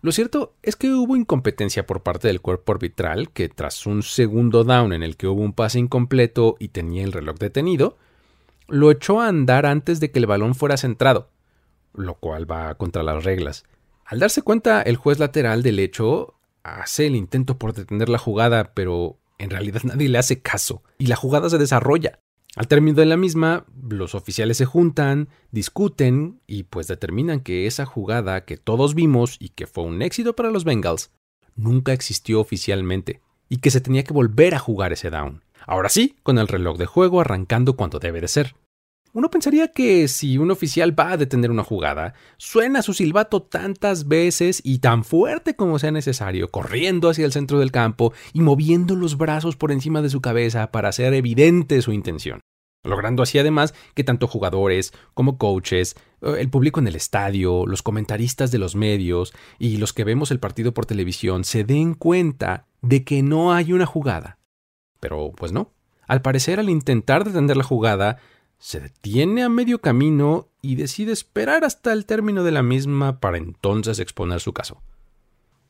Lo 0.00 0.12
cierto 0.12 0.54
es 0.62 0.76
que 0.76 0.90
hubo 0.90 1.14
incompetencia 1.14 1.86
por 1.86 2.02
parte 2.02 2.28
del 2.28 2.40
cuerpo 2.40 2.72
arbitral 2.72 3.30
que 3.30 3.50
tras 3.50 3.86
un 3.86 4.02
segundo 4.02 4.64
down 4.64 4.94
en 4.94 5.02
el 5.02 5.16
que 5.18 5.26
hubo 5.26 5.42
un 5.42 5.52
pase 5.52 5.78
incompleto 5.78 6.56
y 6.58 6.68
tenía 6.68 7.04
el 7.04 7.12
reloj 7.12 7.36
detenido, 7.36 7.98
lo 8.72 8.90
echó 8.90 9.20
a 9.20 9.28
andar 9.28 9.66
antes 9.66 10.00
de 10.00 10.10
que 10.10 10.18
el 10.18 10.26
balón 10.26 10.54
fuera 10.54 10.78
centrado, 10.78 11.28
lo 11.92 12.14
cual 12.14 12.50
va 12.50 12.74
contra 12.76 13.02
las 13.02 13.22
reglas. 13.22 13.64
Al 14.06 14.18
darse 14.18 14.40
cuenta, 14.40 14.80
el 14.80 14.96
juez 14.96 15.18
lateral 15.18 15.62
del 15.62 15.78
hecho 15.78 16.34
hace 16.62 17.06
el 17.06 17.14
intento 17.14 17.58
por 17.58 17.74
detener 17.74 18.08
la 18.08 18.16
jugada, 18.16 18.72
pero 18.72 19.18
en 19.38 19.50
realidad 19.50 19.82
nadie 19.84 20.08
le 20.08 20.18
hace 20.18 20.40
caso 20.40 20.82
y 20.96 21.06
la 21.06 21.16
jugada 21.16 21.50
se 21.50 21.58
desarrolla. 21.58 22.18
Al 22.56 22.66
término 22.66 22.96
de 22.96 23.06
la 23.06 23.16
misma, 23.18 23.66
los 23.88 24.14
oficiales 24.14 24.56
se 24.56 24.64
juntan, 24.64 25.28
discuten 25.50 26.40
y 26.46 26.64
pues 26.64 26.86
determinan 26.86 27.40
que 27.40 27.66
esa 27.66 27.84
jugada 27.84 28.44
que 28.46 28.56
todos 28.56 28.94
vimos 28.94 29.36
y 29.38 29.50
que 29.50 29.66
fue 29.66 29.84
un 29.84 30.00
éxito 30.00 30.34
para 30.34 30.50
los 30.50 30.64
Bengals 30.64 31.10
nunca 31.56 31.92
existió 31.92 32.40
oficialmente 32.40 33.20
y 33.50 33.58
que 33.58 33.70
se 33.70 33.82
tenía 33.82 34.04
que 34.04 34.14
volver 34.14 34.54
a 34.54 34.58
jugar 34.58 34.94
ese 34.94 35.10
down. 35.10 35.42
Ahora 35.66 35.88
sí, 35.88 36.16
con 36.22 36.38
el 36.38 36.48
reloj 36.48 36.78
de 36.78 36.86
juego 36.86 37.20
arrancando 37.20 37.76
cuando 37.76 37.98
debe 37.98 38.20
de 38.20 38.28
ser. 38.28 38.54
Uno 39.14 39.28
pensaría 39.28 39.68
que 39.68 40.08
si 40.08 40.38
un 40.38 40.50
oficial 40.50 40.98
va 40.98 41.12
a 41.12 41.16
detener 41.18 41.50
una 41.50 41.64
jugada, 41.64 42.14
suena 42.38 42.80
su 42.80 42.94
silbato 42.94 43.42
tantas 43.42 44.08
veces 44.08 44.62
y 44.64 44.78
tan 44.78 45.04
fuerte 45.04 45.54
como 45.54 45.78
sea 45.78 45.90
necesario, 45.90 46.50
corriendo 46.50 47.10
hacia 47.10 47.26
el 47.26 47.32
centro 47.32 47.58
del 47.58 47.72
campo 47.72 48.14
y 48.32 48.40
moviendo 48.40 48.96
los 48.96 49.18
brazos 49.18 49.54
por 49.54 49.70
encima 49.70 50.00
de 50.00 50.08
su 50.08 50.22
cabeza 50.22 50.70
para 50.70 50.88
hacer 50.88 51.12
evidente 51.12 51.82
su 51.82 51.92
intención. 51.92 52.40
Logrando 52.84 53.22
así 53.22 53.38
además 53.38 53.74
que 53.94 54.02
tanto 54.02 54.26
jugadores 54.26 54.94
como 55.12 55.36
coaches, 55.36 55.94
eh, 56.22 56.36
el 56.38 56.48
público 56.48 56.80
en 56.80 56.88
el 56.88 56.96
estadio, 56.96 57.66
los 57.66 57.82
comentaristas 57.82 58.50
de 58.50 58.58
los 58.58 58.74
medios 58.74 59.34
y 59.58 59.76
los 59.76 59.92
que 59.92 60.04
vemos 60.04 60.30
el 60.30 60.40
partido 60.40 60.72
por 60.72 60.86
televisión 60.86 61.44
se 61.44 61.64
den 61.64 61.92
cuenta 61.92 62.66
de 62.80 63.04
que 63.04 63.22
no 63.22 63.52
hay 63.52 63.74
una 63.74 63.84
jugada. 63.84 64.38
Pero 65.00 65.32
pues 65.36 65.52
no. 65.52 65.70
Al 66.08 66.22
parecer 66.22 66.58
al 66.58 66.70
intentar 66.70 67.24
detener 67.24 67.56
la 67.56 67.62
jugada, 67.62 68.18
se 68.62 68.78
detiene 68.78 69.42
a 69.42 69.48
medio 69.48 69.80
camino 69.80 70.48
y 70.62 70.76
decide 70.76 71.10
esperar 71.10 71.64
hasta 71.64 71.92
el 71.92 72.06
término 72.06 72.44
de 72.44 72.52
la 72.52 72.62
misma 72.62 73.18
para 73.18 73.36
entonces 73.36 73.98
exponer 73.98 74.38
su 74.38 74.52
caso. 74.52 74.80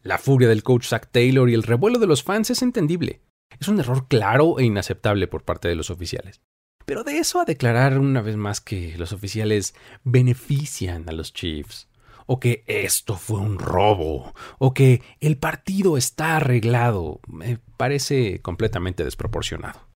La 0.02 0.18
furia 0.18 0.46
del 0.46 0.62
coach 0.62 0.88
Zach 0.88 1.08
Taylor 1.10 1.48
y 1.48 1.54
el 1.54 1.62
revuelo 1.62 1.98
de 1.98 2.06
los 2.06 2.22
fans 2.22 2.50
es 2.50 2.60
entendible. 2.60 3.22
Es 3.58 3.68
un 3.68 3.80
error 3.80 4.08
claro 4.08 4.58
e 4.58 4.64
inaceptable 4.64 5.26
por 5.26 5.42
parte 5.42 5.68
de 5.68 5.74
los 5.74 5.88
oficiales. 5.88 6.42
Pero 6.84 7.02
de 7.02 7.16
eso 7.16 7.40
a 7.40 7.46
declarar 7.46 7.98
una 7.98 8.20
vez 8.20 8.36
más 8.36 8.60
que 8.60 8.94
los 8.98 9.14
oficiales 9.14 9.74
benefician 10.04 11.08
a 11.08 11.12
los 11.12 11.32
Chiefs, 11.32 11.88
o 12.26 12.40
que 12.40 12.62
esto 12.66 13.16
fue 13.16 13.40
un 13.40 13.58
robo, 13.58 14.34
o 14.58 14.74
que 14.74 15.00
el 15.20 15.38
partido 15.38 15.96
está 15.96 16.36
arreglado, 16.36 17.20
me 17.26 17.58
parece 17.78 18.40
completamente 18.42 19.02
desproporcionado. 19.02 19.91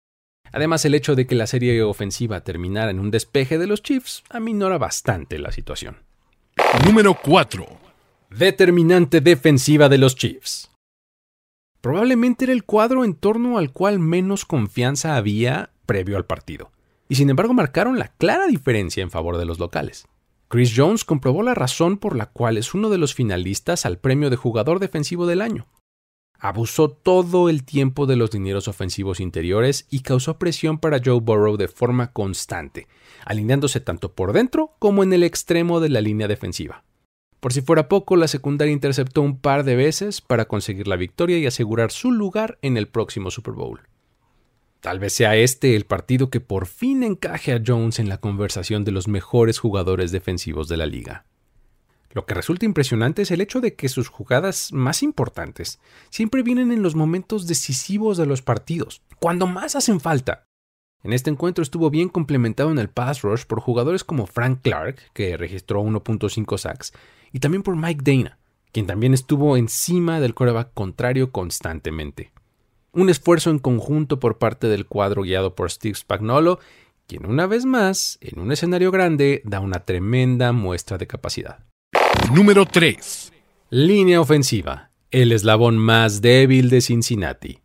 Además, 0.54 0.86
el 0.86 0.94
hecho 0.94 1.16
de 1.16 1.26
que 1.26 1.34
la 1.34 1.48
serie 1.48 1.82
ofensiva 1.82 2.42
terminara 2.42 2.92
en 2.92 3.00
un 3.00 3.10
despeje 3.10 3.58
de 3.58 3.66
los 3.66 3.82
Chiefs 3.82 4.24
aminora 4.30 4.78
bastante 4.78 5.40
la 5.40 5.52
situación. 5.52 5.98
Número 6.86 7.18
4. 7.20 7.66
Determinante 8.30 9.20
defensiva 9.20 9.90
de 9.90 9.98
los 9.98 10.16
Chiefs. 10.16 10.70
Probablemente 11.82 12.46
era 12.46 12.54
el 12.54 12.66
cuadro 12.66 13.04
en 13.04 13.16
torno 13.16 13.58
al 13.58 13.72
cual 13.72 13.98
menos 13.98 14.46
confianza 14.46 15.18
había 15.18 15.72
previo 15.88 16.18
al 16.18 16.26
partido, 16.26 16.72
y 17.10 17.16
sin 17.16 17.32
embargo 17.32 17.56
marcaron 17.56 17.98
la 17.98 18.10
clara 18.10 18.46
diferencia 18.46 19.02
en 19.02 19.10
favor 19.10 19.38
de 19.38 19.46
los 19.46 19.58
locales. 19.58 20.08
Chris 20.50 20.72
Jones 20.76 21.04
comprobó 21.04 21.42
la 21.42 21.56
razón 21.56 21.98
por 21.98 22.16
la 22.16 22.28
cual 22.28 22.58
es 22.58 22.76
uno 22.76 22.92
de 22.92 23.00
los 23.00 23.16
finalistas 23.16 23.88
al 23.88 23.98
premio 23.98 24.30
de 24.30 24.36
jugador 24.36 24.80
defensivo 24.80 25.26
del 25.26 25.42
año 25.42 25.68
abusó 26.44 26.90
todo 26.90 27.48
el 27.48 27.64
tiempo 27.64 28.06
de 28.06 28.18
los 28.18 28.30
dineros 28.30 28.68
ofensivos 28.68 29.22
interiores 29.22 29.88
y 29.90 30.02
causó 30.02 30.38
presión 30.38 30.78
para 30.78 31.00
Joe 31.04 31.22
Burrow 31.22 31.56
de 31.56 31.70
forma 31.70 32.12
constante, 32.12 32.90
alineándose 33.24 33.80
tanto 33.80 34.12
por 34.12 34.34
dentro 34.34 34.76
como 34.78 35.04
en 35.04 35.14
el 35.14 35.24
extremo 35.24 35.80
de 35.80 35.88
la 35.88 36.02
línea 36.02 36.28
defensiva. 36.28 36.84
Por 37.40 37.54
si 37.54 37.62
fuera 37.62 37.88
poco, 37.88 38.18
la 38.18 38.28
secundaria 38.28 38.74
interceptó 38.74 39.22
un 39.22 39.40
par 39.40 39.64
de 39.64 39.78
veces 39.78 40.20
para 40.20 40.44
conseguir 40.44 40.86
la 40.86 40.98
victoria 40.98 41.38
y 41.38 41.46
asegurar 41.46 41.92
su 41.92 42.12
lugar 42.12 42.60
en 42.62 42.76
el 42.76 42.90
próximo 42.90 43.32
Super 43.32 43.54
Bowl. 43.54 43.80
Tal 44.82 45.00
vez 45.00 45.14
sea 45.14 45.38
este 45.38 45.78
el 45.78 45.86
partido 45.86 46.30
que 46.30 46.42
por 46.42 46.66
fin 46.66 47.04
encaje 47.04 47.54
a 47.54 47.62
Jones 47.66 48.00
en 48.00 48.10
la 48.10 48.18
conversación 48.18 48.84
de 48.84 48.92
los 48.92 49.08
mejores 49.08 49.60
jugadores 49.60 50.12
defensivos 50.12 50.68
de 50.68 50.76
la 50.76 50.88
liga. 50.88 51.26
Lo 52.14 52.28
que 52.28 52.36
resulta 52.36 52.66
impresionante 52.66 53.24
es 53.24 53.32
el 53.32 53.42
hecho 53.42 53.60
de 53.60 53.74
que 53.74 53.90
sus 53.90 54.08
jugadas 54.08 54.72
más 54.72 55.02
importantes 55.02 55.80
siempre 56.12 56.44
vienen 56.44 56.72
en 56.72 56.84
los 56.84 56.94
momentos 56.94 57.48
decisivos 57.48 58.18
de 58.18 58.28
los 58.28 58.44
partidos, 58.44 59.02
cuando 59.20 59.48
más 59.48 59.76
hacen 59.76 60.00
falta. 60.00 60.46
En 61.02 61.12
este 61.12 61.32
encuentro 61.32 61.64
estuvo 61.64 61.90
bien 61.90 62.10
complementado 62.10 62.70
en 62.70 62.78
el 62.78 62.90
pass 62.90 63.24
rush 63.24 63.46
por 63.46 63.60
jugadores 63.60 64.04
como 64.04 64.28
Frank 64.28 64.60
Clark, 64.62 64.98
que 65.14 65.36
registró 65.38 65.82
1.5 65.82 66.58
sacks, 66.60 66.94
y 67.32 67.40
también 67.40 67.64
por 67.64 67.76
Mike 67.76 68.04
Dana, 68.04 68.38
quien 68.72 68.86
también 68.86 69.16
estuvo 69.16 69.58
encima 69.58 70.20
del 70.20 70.36
coreback 70.36 70.72
contrario 70.76 71.32
constantemente. 71.32 72.32
Un 72.92 73.10
esfuerzo 73.10 73.50
en 73.50 73.58
conjunto 73.58 74.20
por 74.20 74.38
parte 74.38 74.68
del 74.68 74.86
cuadro 74.86 75.24
guiado 75.24 75.56
por 75.56 75.72
Steve 75.72 75.96
Spagnolo, 75.96 76.60
quien 77.08 77.26
una 77.26 77.48
vez 77.48 77.66
más, 77.66 78.20
en 78.22 78.40
un 78.40 78.52
escenario 78.52 78.92
grande, 78.92 79.42
da 79.46 79.60
una 79.60 79.80
tremenda 79.80 80.52
muestra 80.52 81.00
de 81.00 81.08
capacidad. 81.08 81.73
Número 82.32 82.66
3. 82.66 83.32
Línea 83.70 84.20
ofensiva. 84.20 84.90
El 85.12 85.32
eslabón 85.32 85.78
más 85.78 86.22
débil 86.22 86.70
de 86.70 86.82
Cincinnati. 86.82 87.60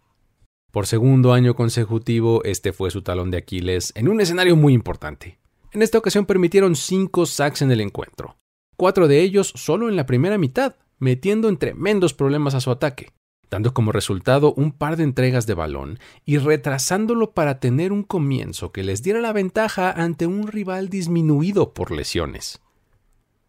Por 0.73 0.87
segundo 0.87 1.33
año 1.33 1.55
consecutivo, 1.55 2.43
este 2.45 2.73
fue 2.73 2.91
su 2.91 3.01
talón 3.01 3.31
de 3.31 3.39
Aquiles 3.39 3.93
en 3.95 4.09
un 4.09 4.21
escenario 4.21 4.57
muy 4.57 4.75
importante. 4.75 5.39
En 5.73 5.81
esta 5.81 5.97
ocasión 5.97 6.27
permitieron 6.27 6.77
cinco 6.77 7.25
sacks 7.25 7.63
en 7.63 7.71
el 7.71 7.81
encuentro, 7.81 8.37
cuatro 8.77 9.09
de 9.09 9.23
ellos 9.23 9.53
solo 9.55 9.89
en 9.89 9.97
la 9.97 10.07
primera 10.07 10.37
mitad, 10.37 10.75
metiendo 10.99 11.49
en 11.49 11.57
tremendos 11.57 12.13
problemas 12.13 12.55
a 12.55 12.61
su 12.61 12.71
ataque, 12.71 13.13
dando 13.51 13.73
como 13.73 13.93
resultado 13.93 14.53
un 14.55 14.73
par 14.73 14.97
de 14.97 15.05
entregas 15.05 15.47
de 15.47 15.55
balón 15.55 15.99
y 16.27 16.37
retrasándolo 16.37 17.33
para 17.33 17.61
tener 17.61 17.91
un 17.91 18.03
comienzo 18.03 18.73
que 18.73 18.83
les 18.83 19.03
diera 19.03 19.21
la 19.21 19.33
ventaja 19.33 19.91
ante 19.93 20.27
un 20.27 20.49
rival 20.49 20.91
disminuido 20.91 21.73
por 21.73 21.91
lesiones. 21.91 22.61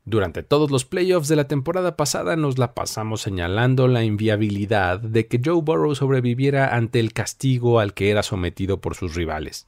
Durante 0.09 0.41
todos 0.41 0.71
los 0.71 0.85
playoffs 0.85 1.27
de 1.27 1.35
la 1.35 1.47
temporada 1.47 1.95
pasada 1.95 2.35
nos 2.35 2.57
la 2.57 2.73
pasamos 2.73 3.21
señalando 3.21 3.87
la 3.87 4.03
inviabilidad 4.03 4.99
de 4.99 5.27
que 5.27 5.39
Joe 5.45 5.61
Burrow 5.61 5.93
sobreviviera 5.93 6.75
ante 6.75 6.99
el 6.99 7.13
castigo 7.13 7.79
al 7.79 7.93
que 7.93 8.09
era 8.09 8.23
sometido 8.23 8.81
por 8.81 8.95
sus 8.95 9.13
rivales. 9.13 9.67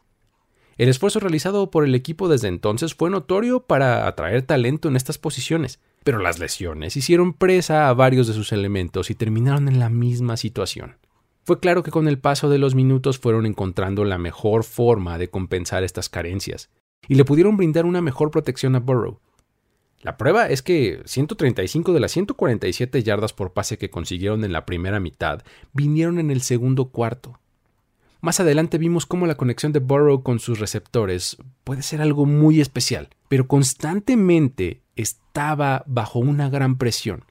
El 0.79 0.89
esfuerzo 0.89 1.19
realizado 1.19 1.69
por 1.69 1.86
el 1.86 1.93
equipo 1.93 2.27
desde 2.27 2.48
entonces 2.48 2.95
fue 2.95 3.12
notorio 3.12 3.60
para 3.60 4.07
atraer 4.07 4.41
talento 4.41 4.88
en 4.88 4.95
estas 4.95 5.19
posiciones, 5.19 5.79
pero 6.03 6.17
las 6.17 6.39
lesiones 6.39 6.98
hicieron 6.98 7.33
presa 7.33 7.88
a 7.88 7.93
varios 7.93 8.25
de 8.25 8.33
sus 8.33 8.51
elementos 8.51 9.12
y 9.12 9.15
terminaron 9.15 9.67
en 9.67 9.77
la 9.77 9.89
misma 9.89 10.38
situación. 10.38 10.95
Fue 11.43 11.60
claro 11.60 11.83
que 11.83 11.91
con 11.91 12.07
el 12.07 12.17
paso 12.17 12.50
de 12.50 12.57
los 12.57 12.74
minutos 12.74 13.19
fueron 13.19 13.45
encontrando 13.45 14.05
la 14.05 14.17
mejor 14.17 14.63
forma 14.63 15.19
de 15.19 15.29
compensar 15.29 15.83
estas 15.83 16.10
carencias, 16.10 16.71
y 17.07 17.13
le 17.13 17.25
pudieron 17.25 17.57
brindar 17.57 17.86
una 17.86 18.01
mejor 18.01 18.31
protección 18.31 18.75
a 18.75 18.79
Burrow, 18.79 19.19
la 20.01 20.17
prueba 20.17 20.48
es 20.48 20.63
que 20.63 21.01
135 21.05 21.93
de 21.93 22.00
las 22.00 22.12
147 22.12 23.03
yardas 23.03 23.34
por 23.34 23.53
pase 23.53 23.77
que 23.77 23.91
consiguieron 23.91 24.43
en 24.43 24.51
la 24.51 24.65
primera 24.65 25.00
mitad 25.00 25.43
vinieron 25.74 26.20
en 26.20 26.31
el 26.31 26.41
segundo 26.41 26.89
cuarto. 26.89 27.39
Más 28.20 28.39
adelante 28.39 28.77
vimos 28.77 29.05
cómo 29.05 29.27
la 29.27 29.36
conexión 29.36 29.72
de 29.72 29.79
Burrow 29.79 30.24
con 30.24 30.39
sus 30.39 30.60
receptores 30.60 31.38
puede 31.63 31.84
ser 31.84 32.01
algo 32.01 32.25
muy 32.25 32.62
especial, 32.62 33.10
pero 33.27 33.48
constantemente 33.48 34.81
estaba 34.96 35.84
bajo 35.88 36.20
una 36.20 36.50
gran 36.50 36.77
presión. 36.77 37.25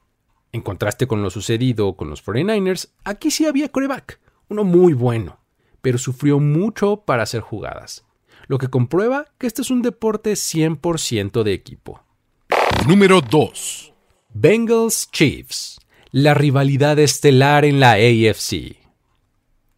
En 0.53 0.61
contraste 0.61 1.07
con 1.07 1.23
lo 1.23 1.29
sucedido 1.29 1.95
con 1.95 2.09
los 2.09 2.25
49ers, 2.25 2.89
aquí 3.05 3.31
sí 3.31 3.45
había 3.45 3.69
coreback, 3.69 4.19
uno 4.49 4.65
muy 4.65 4.93
bueno, 4.93 5.39
pero 5.81 5.97
sufrió 5.97 6.39
mucho 6.39 7.03
para 7.05 7.23
hacer 7.23 7.41
jugadas, 7.41 8.05
lo 8.47 8.57
que 8.57 8.69
comprueba 8.69 9.27
que 9.37 9.47
este 9.47 9.61
es 9.61 9.71
un 9.71 9.81
deporte 9.81 10.33
100% 10.33 11.43
de 11.43 11.53
equipo. 11.53 12.01
Número 12.87 13.21
2. 13.21 13.93
Bengals 14.33 15.09
Chiefs. 15.11 15.79
La 16.11 16.33
rivalidad 16.33 16.99
estelar 16.99 17.65
en 17.65 17.79
la 17.79 17.93
AFC. 17.93 18.77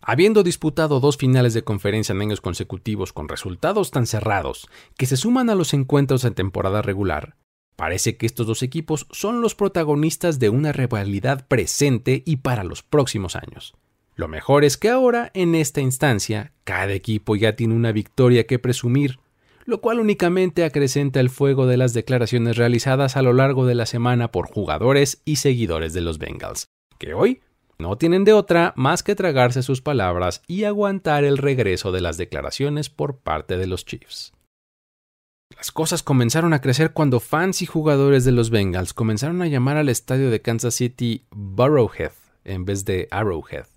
Habiendo 0.01 0.43
disputado 0.43 0.99
dos 0.99 1.17
finales 1.17 1.53
de 1.53 1.63
conferencia 1.63 2.13
en 2.13 2.21
años 2.21 2.41
consecutivos 2.41 3.13
con 3.13 3.29
resultados 3.29 3.91
tan 3.91 4.07
cerrados 4.07 4.67
que 4.97 5.05
se 5.05 5.17
suman 5.17 5.49
a 5.49 5.55
los 5.55 5.73
encuentros 5.73 6.23
de 6.23 6.31
temporada 6.31 6.81
regular, 6.81 7.35
parece 7.75 8.17
que 8.17 8.25
estos 8.25 8.47
dos 8.47 8.63
equipos 8.63 9.07
son 9.11 9.41
los 9.41 9.55
protagonistas 9.55 10.39
de 10.39 10.49
una 10.49 10.71
rivalidad 10.71 11.47
presente 11.47 12.23
y 12.25 12.37
para 12.37 12.63
los 12.63 12.83
próximos 12.83 13.35
años. 13.35 13.75
Lo 14.15 14.27
mejor 14.27 14.63
es 14.63 14.77
que 14.77 14.89
ahora, 14.89 15.31
en 15.33 15.55
esta 15.55 15.81
instancia, 15.81 16.53
cada 16.63 16.93
equipo 16.93 17.35
ya 17.35 17.55
tiene 17.55 17.73
una 17.73 17.91
victoria 17.91 18.45
que 18.45 18.59
presumir 18.59 19.19
lo 19.65 19.81
cual 19.81 19.99
únicamente 19.99 20.63
acrecenta 20.63 21.19
el 21.19 21.29
fuego 21.29 21.65
de 21.67 21.77
las 21.77 21.93
declaraciones 21.93 22.57
realizadas 22.57 23.17
a 23.17 23.21
lo 23.21 23.33
largo 23.33 23.65
de 23.65 23.75
la 23.75 23.85
semana 23.85 24.31
por 24.31 24.47
jugadores 24.47 25.21
y 25.25 25.37
seguidores 25.37 25.93
de 25.93 26.01
los 26.01 26.17
Bengals, 26.17 26.67
que 26.99 27.13
hoy 27.13 27.41
no 27.79 27.97
tienen 27.97 28.23
de 28.23 28.33
otra 28.33 28.73
más 28.75 29.03
que 29.03 29.15
tragarse 29.15 29.63
sus 29.63 29.81
palabras 29.81 30.41
y 30.47 30.63
aguantar 30.63 31.23
el 31.23 31.37
regreso 31.37 31.91
de 31.91 32.01
las 32.01 32.17
declaraciones 32.17 32.89
por 32.89 33.17
parte 33.17 33.57
de 33.57 33.67
los 33.67 33.85
Chiefs. 33.85 34.33
Las 35.55 35.71
cosas 35.71 36.03
comenzaron 36.03 36.53
a 36.53 36.61
crecer 36.61 36.93
cuando 36.93 37.19
fans 37.19 37.61
y 37.61 37.65
jugadores 37.65 38.25
de 38.25 38.31
los 38.31 38.49
Bengals 38.49 38.93
comenzaron 38.93 39.41
a 39.41 39.47
llamar 39.47 39.77
al 39.77 39.89
estadio 39.89 40.29
de 40.29 40.41
Kansas 40.41 40.75
City 40.75 41.25
Burrowhead 41.31 42.11
en 42.43 42.65
vez 42.65 42.85
de 42.85 43.07
Arrowhead, 43.11 43.67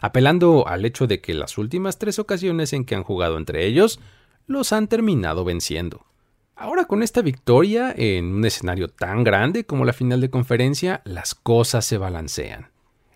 apelando 0.00 0.66
al 0.66 0.84
hecho 0.84 1.06
de 1.06 1.20
que 1.20 1.34
las 1.34 1.58
últimas 1.58 1.98
tres 1.98 2.18
ocasiones 2.18 2.72
en 2.72 2.84
que 2.84 2.94
han 2.94 3.04
jugado 3.04 3.36
entre 3.36 3.66
ellos 3.66 4.00
los 4.46 4.72
han 4.72 4.88
terminado 4.88 5.44
venciendo. 5.44 6.06
Ahora 6.54 6.86
con 6.86 7.02
esta 7.02 7.20
victoria 7.20 7.92
en 7.96 8.26
un 8.26 8.44
escenario 8.44 8.88
tan 8.88 9.24
grande 9.24 9.64
como 9.64 9.84
la 9.84 9.92
final 9.92 10.20
de 10.20 10.30
conferencia, 10.30 11.02
las 11.04 11.34
cosas 11.34 11.84
se 11.84 11.98
balancean. 11.98 12.70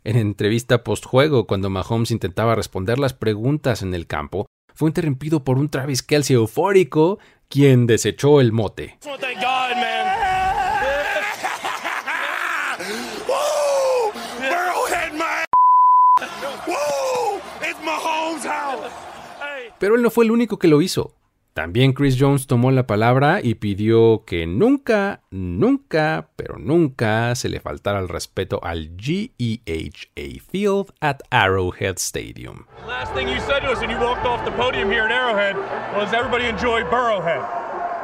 En 0.05 0.17
entrevista 0.17 0.85
postjuego, 0.85 1.47
cuando 1.47 1.71
Mahomes 1.71 2.11
intentaba 2.11 2.55
responder 2.55 2.99
las 2.99 3.15
preguntas 3.15 3.83
en 3.83 3.95
el 3.95 4.07
campo, 4.07 4.47
fue 4.75 4.91
interrumpido 4.91 5.45
por 5.45 5.59
un 5.59 5.69
Travis 5.69 6.03
Kelsey 6.03 6.37
eufórico, 6.37 7.19
quien 7.49 7.87
desechó 7.87 8.41
el 8.41 8.53
mote. 8.53 8.99
Pero 19.79 19.95
él 19.95 20.03
no 20.03 20.11
fue 20.11 20.27
el 20.27 20.31
único 20.31 20.59
que 20.59 20.69
lo 20.69 20.83
hizo. 20.83 21.13
También 21.53 21.93
Chris 21.93 22.17
Jones 22.19 22.47
tomó 22.47 22.71
la 22.71 22.87
palabra 22.87 23.41
y 23.43 23.57
pidió 23.57 24.25
que 24.25 24.47
nunca, 24.47 25.23
nunca, 25.31 26.29
pero 26.37 26.59
nunca 26.59 27.35
se 27.35 27.49
le 27.49 27.59
faltara 27.59 27.99
el 27.99 28.09
respeto 28.09 28.61
al 28.63 28.97
GEHA 28.97 30.41
Field 30.49 30.93
at 31.01 31.23
Arrowhead 31.31 31.97
Stadium. 31.99 32.67
Last 32.87 33.13
thing 33.15 33.29
you 33.29 33.41
said 33.41 33.61
to 33.61 33.73
us 33.73 33.81
when 33.81 33.91
you 33.91 33.99
walked 33.99 34.25
off 34.25 34.45
the 34.45 34.53
podium 34.53 34.91
here 34.91 35.05
at 35.05 35.11
Arrowhead 35.11 35.57
was 35.97 36.13
everybody 36.13 36.47
enjoy 36.47 36.83
Burrowhead. 36.85 37.43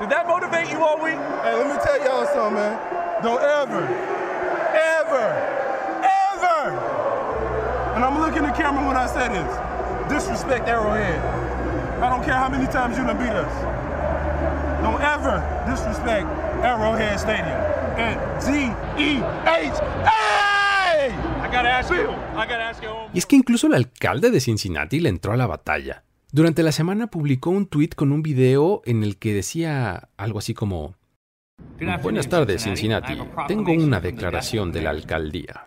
Did 0.01 0.11
that 0.11 0.27
motivate 0.27 0.69
you 0.73 0.83
all 0.83 0.99
week? 1.01 1.15
Hey, 1.15 1.55
let 1.55 1.69
me 1.69 1.79
tell 1.85 2.03
y'all 2.05 2.27
something, 2.27 2.55
man. 2.55 3.23
Don't 3.23 3.41
ever, 3.41 3.87
ever, 4.75 5.25
ever, 6.03 6.77
and 7.95 8.05
I'm 8.05 8.19
looking 8.21 8.45
at 8.45 8.55
the 8.55 8.63
camera 8.63 8.85
when 8.85 8.97
I 8.97 9.07
say 9.07 9.29
this, 9.29 9.49
disrespect 10.11 10.69
Arrowhead. 10.69 11.46
I 11.99 12.11
don't 12.11 12.25
care 12.25 12.37
how 12.37 12.51
many 12.51 12.67
times 12.67 12.97
you 12.99 13.05
beat 13.05 13.33
us. 13.33 13.53
Don't 14.83 15.01
ever 15.01 15.43
disrespect 15.67 16.27
Arrowhead 16.63 17.19
Stadium. 17.19 17.77
Y 23.15 23.19
es 23.19 23.27
que 23.27 23.37
incluso 23.37 23.67
el 23.67 23.75
alcalde 23.75 24.31
de 24.31 24.41
Cincinnati 24.41 25.01
le 25.01 25.09
entró 25.09 25.33
a 25.33 25.37
la 25.37 25.47
batalla. 25.47 26.05
Durante 26.31 26.63
la 26.63 26.73
semana 26.73 27.07
publicó 27.07 27.51
un 27.51 27.67
tweet 27.67 27.91
con 27.97 28.13
un 28.13 28.23
video 28.23 28.83
en 28.85 29.03
el 29.03 29.17
que 29.17 29.33
decía 29.33 30.11
algo 30.17 30.39
así 30.39 30.53
como 30.53 30.95
Buenas 32.03 32.29
tardes, 32.29 32.63
Cincinnati. 32.63 33.15
Tengo 33.49 33.73
una 33.73 34.01
declaración 34.01 34.73
de 34.73 34.83
la 34.83 34.91
alcaldía. 34.91 35.66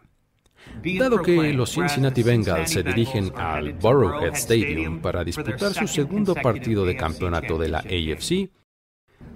Dado 0.98 1.22
que 1.22 1.54
los 1.54 1.72
Cincinnati 1.72 2.24
Bengals 2.24 2.72
se 2.72 2.84
dirigen 2.84 3.32
al 3.36 3.74
Burrowhead 3.74 4.36
Stadium 4.36 5.02
para 5.02 5.24
disputar 5.24 5.74
su 5.74 5.88
segundo 5.88 6.36
partido 6.36 6.86
de 6.86 6.96
campeonato 6.96 7.58
de 7.58 7.70
la 7.70 7.80
AFC, 7.80 8.50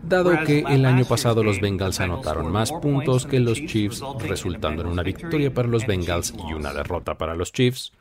dado 0.04 0.44
que 0.46 0.60
el 0.60 0.86
año 0.86 1.06
pasado 1.06 1.44
los 1.44 1.60
Bengals 1.60 2.00
anotaron 2.00 2.52
más 2.52 2.72
puntos 2.72 3.26
que 3.26 3.40
los 3.40 3.64
Chiefs, 3.66 4.02
resultando 4.20 4.82
en 4.82 4.90
una 4.90 5.04
victoria 5.04 5.54
para 5.54 5.68
los 5.68 5.86
Bengals 5.86 6.34
y 6.50 6.54
una 6.54 6.74
derrota 6.74 7.18
para 7.18 7.36
los 7.36 7.52
Chiefs, 7.52 7.94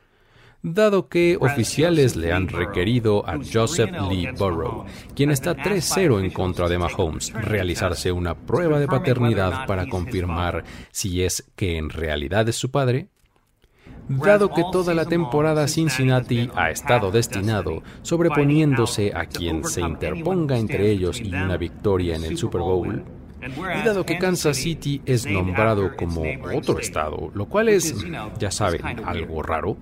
dado 0.63 1.09
que 1.09 1.37
oficiales 1.41 2.15
le 2.15 2.33
han 2.33 2.49
requerido 2.49 3.29
a 3.29 3.39
Joseph 3.39 3.91
Lee 4.09 4.29
Burrow, 4.37 4.85
quien 5.15 5.31
está 5.31 5.57
3-0 5.57 6.23
en 6.23 6.31
contra 6.31 6.69
de 6.69 6.79
Mahomes, 6.79 7.33
realizarse 7.33 8.13
una 8.13 8.35
prueba 8.35 8.79
de 8.79 8.87
paternidad 8.87 9.67
para 9.67 9.89
confirmar 9.89 10.65
si 10.91 11.25
es 11.25 11.51
que 11.57 11.77
en 11.77 11.91
realidad 11.91 12.49
es 12.49 12.57
su 12.57 12.71
padre, 12.71 13.09
dado 14.09 14.53
que 14.53 14.63
toda 14.73 14.95
la 14.95 15.05
temporada 15.05 15.69
Cincinnati 15.69 16.51
ha 16.55 16.71
estado 16.71 17.11
destinado 17.11 17.83
sobreponiéndose 18.03 19.13
a 19.15 19.27
quien 19.27 19.65
se 19.65 19.81
interponga 19.81 20.59
entre 20.59 20.91
ellos 20.91 21.21
y 21.21 21.29
una 21.29 21.57
victoria 21.57 22.17
en 22.17 22.25
el 22.25 22.37
Super 22.37 22.61
Bowl, 22.61 23.05
y 23.43 23.85
dado 23.85 24.07
que 24.07 24.19
Kansas 24.19 24.57
City 24.57 25.03
es 25.05 25.27
nombrado 25.27 25.97
como 25.97 26.23
otro 26.55 26.79
estado, 26.79 27.31
lo 27.35 27.47
cual 27.47 27.69
es, 27.69 27.95
ya 28.39 28.51
saben, 28.51 28.83
algo 29.05 29.43
raro, 29.43 29.77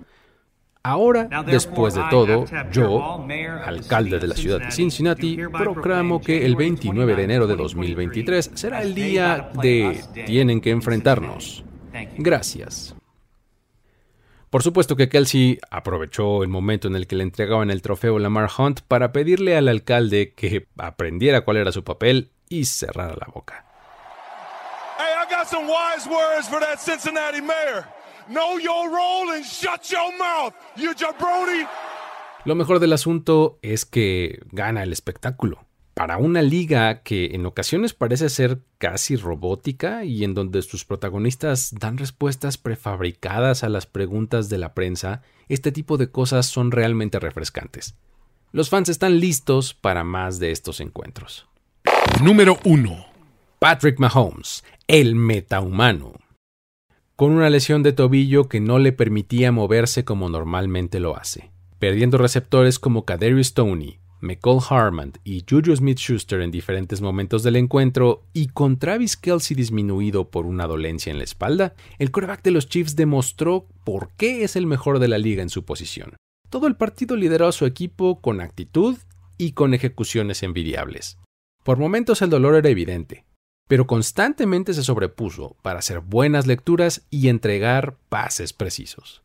Ahora, 0.83 1.29
después 1.47 1.93
de 1.95 2.03
todo, 2.11 2.47
yo, 2.73 3.27
alcalde 3.67 4.19
de 4.19 4.27
la 4.27 4.35
ciudad 4.35 4.61
de 4.61 4.71
Cincinnati, 4.71 5.37
proclamo 5.53 6.23
que 6.23 6.47
el 6.47 6.57
29 6.57 7.17
de 7.17 7.23
enero 7.23 7.47
de 7.47 7.55
2023 7.55 8.53
será 8.55 8.81
el 8.81 8.95
día 8.95 9.51
de 9.61 10.01
tienen 10.25 10.63
que 10.63 10.71
enfrentarnos. 10.71 11.65
Gracias. 12.17 12.95
Por 14.51 14.65
supuesto 14.65 14.97
que 14.97 15.09
Kelsey 15.09 15.61
aprovechó 15.71 16.43
el 16.43 16.49
momento 16.49 16.89
en 16.89 16.97
el 16.97 17.07
que 17.07 17.15
le 17.15 17.23
entregaban 17.23 17.71
el 17.71 17.83
trofeo 17.83 18.19
Lamar 18.19 18.51
Hunt 18.59 18.81
para 18.81 19.13
pedirle 19.13 19.57
al 19.57 19.69
alcalde 19.69 20.35
que 20.35 20.67
aprendiera 20.77 21.43
cuál 21.43 21.59
era 21.59 21.71
su 21.71 21.85
papel 21.85 22.33
y 22.49 22.65
cerrara 22.65 23.15
la 23.15 23.29
boca. 23.33 23.65
Hey, 24.99 25.15
I 25.23 25.33
got 25.33 25.47
some 25.47 25.69
wise 25.69 26.09
words 26.11 26.49
for 26.49 26.59
that 26.59 26.81
Cincinnati 26.81 27.41
mayor. 27.41 27.87
Know 28.29 28.59
your 28.59 28.91
role 28.91 29.33
and 29.33 29.45
shut 29.45 29.85
your 29.89 30.11
mouth, 30.19 30.53
you 30.77 30.95
jabroni. 30.97 31.65
Lo 32.45 32.57
mejor 32.57 32.81
del 32.81 32.93
asunto 32.93 33.61
es 33.63 33.85
que 33.85 34.41
gana 34.51 34.83
el 34.83 34.93
espectáculo 34.93 35.65
para 36.01 36.17
una 36.17 36.41
liga 36.41 37.03
que 37.03 37.35
en 37.35 37.45
ocasiones 37.45 37.93
parece 37.93 38.31
ser 38.31 38.63
casi 38.79 39.17
robótica 39.17 40.03
y 40.03 40.25
en 40.25 40.33
donde 40.33 40.63
sus 40.63 40.87
protagonistas 40.87 41.75
dan 41.79 41.99
respuestas 41.99 42.57
prefabricadas 42.57 43.65
a 43.65 43.69
las 43.69 43.85
preguntas 43.85 44.49
de 44.49 44.57
la 44.57 44.73
prensa, 44.73 45.21
este 45.51 45.73
tipo 45.73 45.99
de 45.99 46.11
cosas 46.11 46.47
son 46.47 46.71
realmente 46.71 47.21
refrescantes. 47.21 47.97
Los 48.51 48.71
fans 48.71 48.89
están 48.89 49.21
listos 49.21 49.75
para 49.75 50.03
más 50.03 50.39
de 50.39 50.53
estos 50.53 50.81
encuentros. 50.81 51.47
Número 52.23 52.59
1. 52.65 53.05
Patrick 53.59 53.99
Mahomes, 53.99 54.65
el 54.87 55.15
metahumano. 55.15 56.15
Con 57.15 57.33
una 57.33 57.51
lesión 57.51 57.83
de 57.83 57.93
tobillo 57.93 58.49
que 58.49 58.61
no 58.61 58.79
le 58.79 58.93
permitía 58.93 59.53
moverse 59.53 60.07
como 60.07 60.31
normalmente 60.31 60.99
lo 60.99 61.19
hace, 61.19 61.51
perdiendo 61.79 62.17
receptores 62.17 62.79
como 62.79 63.05
Kadarius 63.05 63.49
Stoney, 63.49 64.01
McCall 64.21 64.61
Harmon 64.69 65.13
y 65.25 65.45
Juju 65.49 65.75
Smith-Schuster 65.75 66.41
en 66.41 66.51
diferentes 66.51 67.01
momentos 67.01 67.43
del 67.43 67.57
encuentro 67.57 68.23
y 68.33 68.49
con 68.49 68.79
Travis 68.79 69.17
Kelsey 69.17 69.57
disminuido 69.57 70.31
por 70.31 70.47
una 70.47 70.67
dolencia 70.67 71.11
en 71.11 71.19
la 71.19 71.25
espalda, 71.25 71.75
el 71.99 72.11
quarterback 72.11 72.43
de 72.43 72.51
los 72.51 72.69
Chiefs 72.69 72.97
demostró 72.97 73.67
por 73.85 74.11
qué 74.17 74.45
es 74.45 74.57
el 74.57 74.67
mejor 74.67 74.99
de 74.99 75.09
la 75.09 75.19
liga 75.19 75.43
en 75.43 75.51
su 75.51 75.65
posición. 75.65 76.17
Todo 76.49 76.67
el 76.67 76.77
partido 76.77 77.17
lideró 77.17 77.47
a 77.47 77.53
su 77.53 77.67
equipo 77.67 78.21
con 78.21 78.41
actitud 78.41 78.97
y 79.39 79.53
con 79.53 79.73
ejecuciones 79.73 80.43
envidiables. 80.43 81.19
Por 81.63 81.79
momentos 81.79 82.23
el 82.23 82.31
dolor 82.31 82.55
era 82.57 82.69
evidente, 82.69 83.25
pero 83.69 83.87
constantemente 83.87 84.75
se 84.75 84.83
sobrepuso 84.83 85.57
para 85.63 85.79
hacer 85.79 86.01
buenas 86.01 86.47
lecturas 86.47 87.07
y 87.09 87.29
entregar 87.29 87.97
pases 88.09 88.53
precisos. 88.53 89.23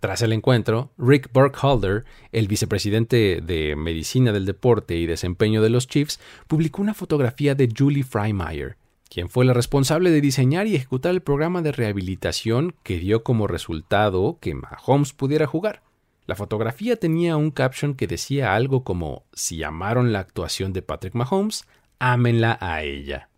Tras 0.00 0.22
el 0.22 0.32
encuentro, 0.32 0.90
Rick 0.96 1.30
Burkholder, 1.30 2.06
el 2.32 2.48
vicepresidente 2.48 3.42
de 3.42 3.76
Medicina 3.76 4.32
del 4.32 4.46
Deporte 4.46 4.96
y 4.96 5.04
Desempeño 5.04 5.60
de 5.60 5.68
los 5.68 5.86
Chiefs, 5.86 6.18
publicó 6.46 6.80
una 6.80 6.94
fotografía 6.94 7.54
de 7.54 7.68
Julie 7.76 8.02
Freimeyer, 8.02 8.78
quien 9.10 9.28
fue 9.28 9.44
la 9.44 9.52
responsable 9.52 10.10
de 10.10 10.22
diseñar 10.22 10.66
y 10.66 10.74
ejecutar 10.74 11.12
el 11.12 11.20
programa 11.20 11.60
de 11.60 11.72
rehabilitación 11.72 12.74
que 12.82 12.98
dio 12.98 13.22
como 13.22 13.46
resultado 13.46 14.38
que 14.40 14.54
Mahomes 14.54 15.12
pudiera 15.12 15.46
jugar. 15.46 15.82
La 16.24 16.34
fotografía 16.34 16.96
tenía 16.96 17.36
un 17.36 17.50
caption 17.50 17.94
que 17.94 18.06
decía 18.06 18.54
algo 18.54 18.84
como 18.84 19.24
si 19.34 19.62
amaron 19.62 20.12
la 20.12 20.20
actuación 20.20 20.72
de 20.72 20.80
Patrick 20.80 21.14
Mahomes, 21.14 21.66
ámenla 21.98 22.56
a 22.58 22.82
ella. 22.84 23.28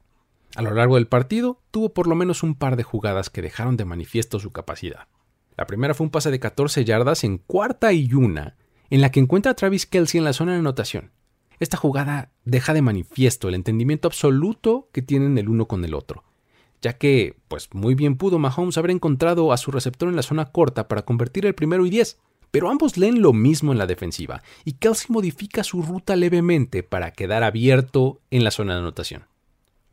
A 0.55 0.62
lo 0.62 0.72
largo 0.75 0.94
del 0.94 1.09
partido, 1.09 1.59
tuvo 1.72 1.92
por 1.92 2.07
lo 2.07 2.14
menos 2.14 2.44
un 2.44 2.55
par 2.55 2.77
de 2.77 2.85
jugadas 2.85 3.31
que 3.31 3.42
dejaron 3.42 3.77
de 3.77 3.85
manifiesto 3.85 4.38
su 4.38 4.53
capacidad. 4.53 5.09
La 5.57 5.67
primera 5.67 5.95
fue 5.95 6.05
un 6.05 6.11
pase 6.11 6.31
de 6.31 6.41
14 6.41 6.85
yardas 6.85 7.25
en 7.25 7.38
cuarta 7.38 7.93
y 7.93 8.12
una, 8.15 8.57
en 8.91 9.01
la 9.01 9.11
que 9.11 9.21
encuentra 9.21 9.53
a 9.53 9.55
Travis 9.55 9.87
Kelsey 9.87 10.19
en 10.19 10.25
la 10.25 10.33
zona 10.33 10.53
de 10.53 10.59
anotación. 10.59 11.12
Esta 11.61 11.77
jugada 11.77 12.33
deja 12.45 12.75
de 12.75 12.83
manifiesto 12.83 13.49
el 13.49 13.55
entendimiento 13.55 14.09
absoluto 14.09 14.88
que 14.93 15.03
tienen 15.03 15.38
el 15.38 15.49
uno 15.49 15.69
con 15.69 15.85
el 15.85 15.95
otro, 15.95 16.25
ya 16.81 16.99
que, 16.99 17.37
pues 17.49 17.69
muy 17.73 17.95
bien 17.95 18.17
pudo 18.17 18.38
Mahomes 18.38 18.79
haber 18.79 18.91
encontrado 18.91 19.53
a 19.53 19.57
su 19.57 19.71
receptor 19.71 20.09
en 20.09 20.17
la 20.17 20.23
zona 20.23 20.47
corta 20.47 20.88
para 20.88 21.03
convertir 21.03 21.47
el 21.47 21.55
primero 21.55 21.87
y 21.87 21.91
diez, 21.91 22.19
pero 22.51 22.69
ambos 22.69 22.97
leen 22.97 23.23
lo 23.23 23.33
mismo 23.33 23.73
en 23.73 23.79
la 23.79 23.87
defensiva, 23.87 24.43
y 24.65 24.73
Kelsey 24.73 25.07
modifica 25.11 25.62
su 25.65 25.83
ruta 25.83 26.17
levemente 26.17 26.83
para 26.83 27.12
quedar 27.12 27.45
abierto 27.45 28.21
en 28.31 28.45
la 28.45 28.51
zona 28.51 28.75
de 28.75 28.81
anotación. 28.81 29.27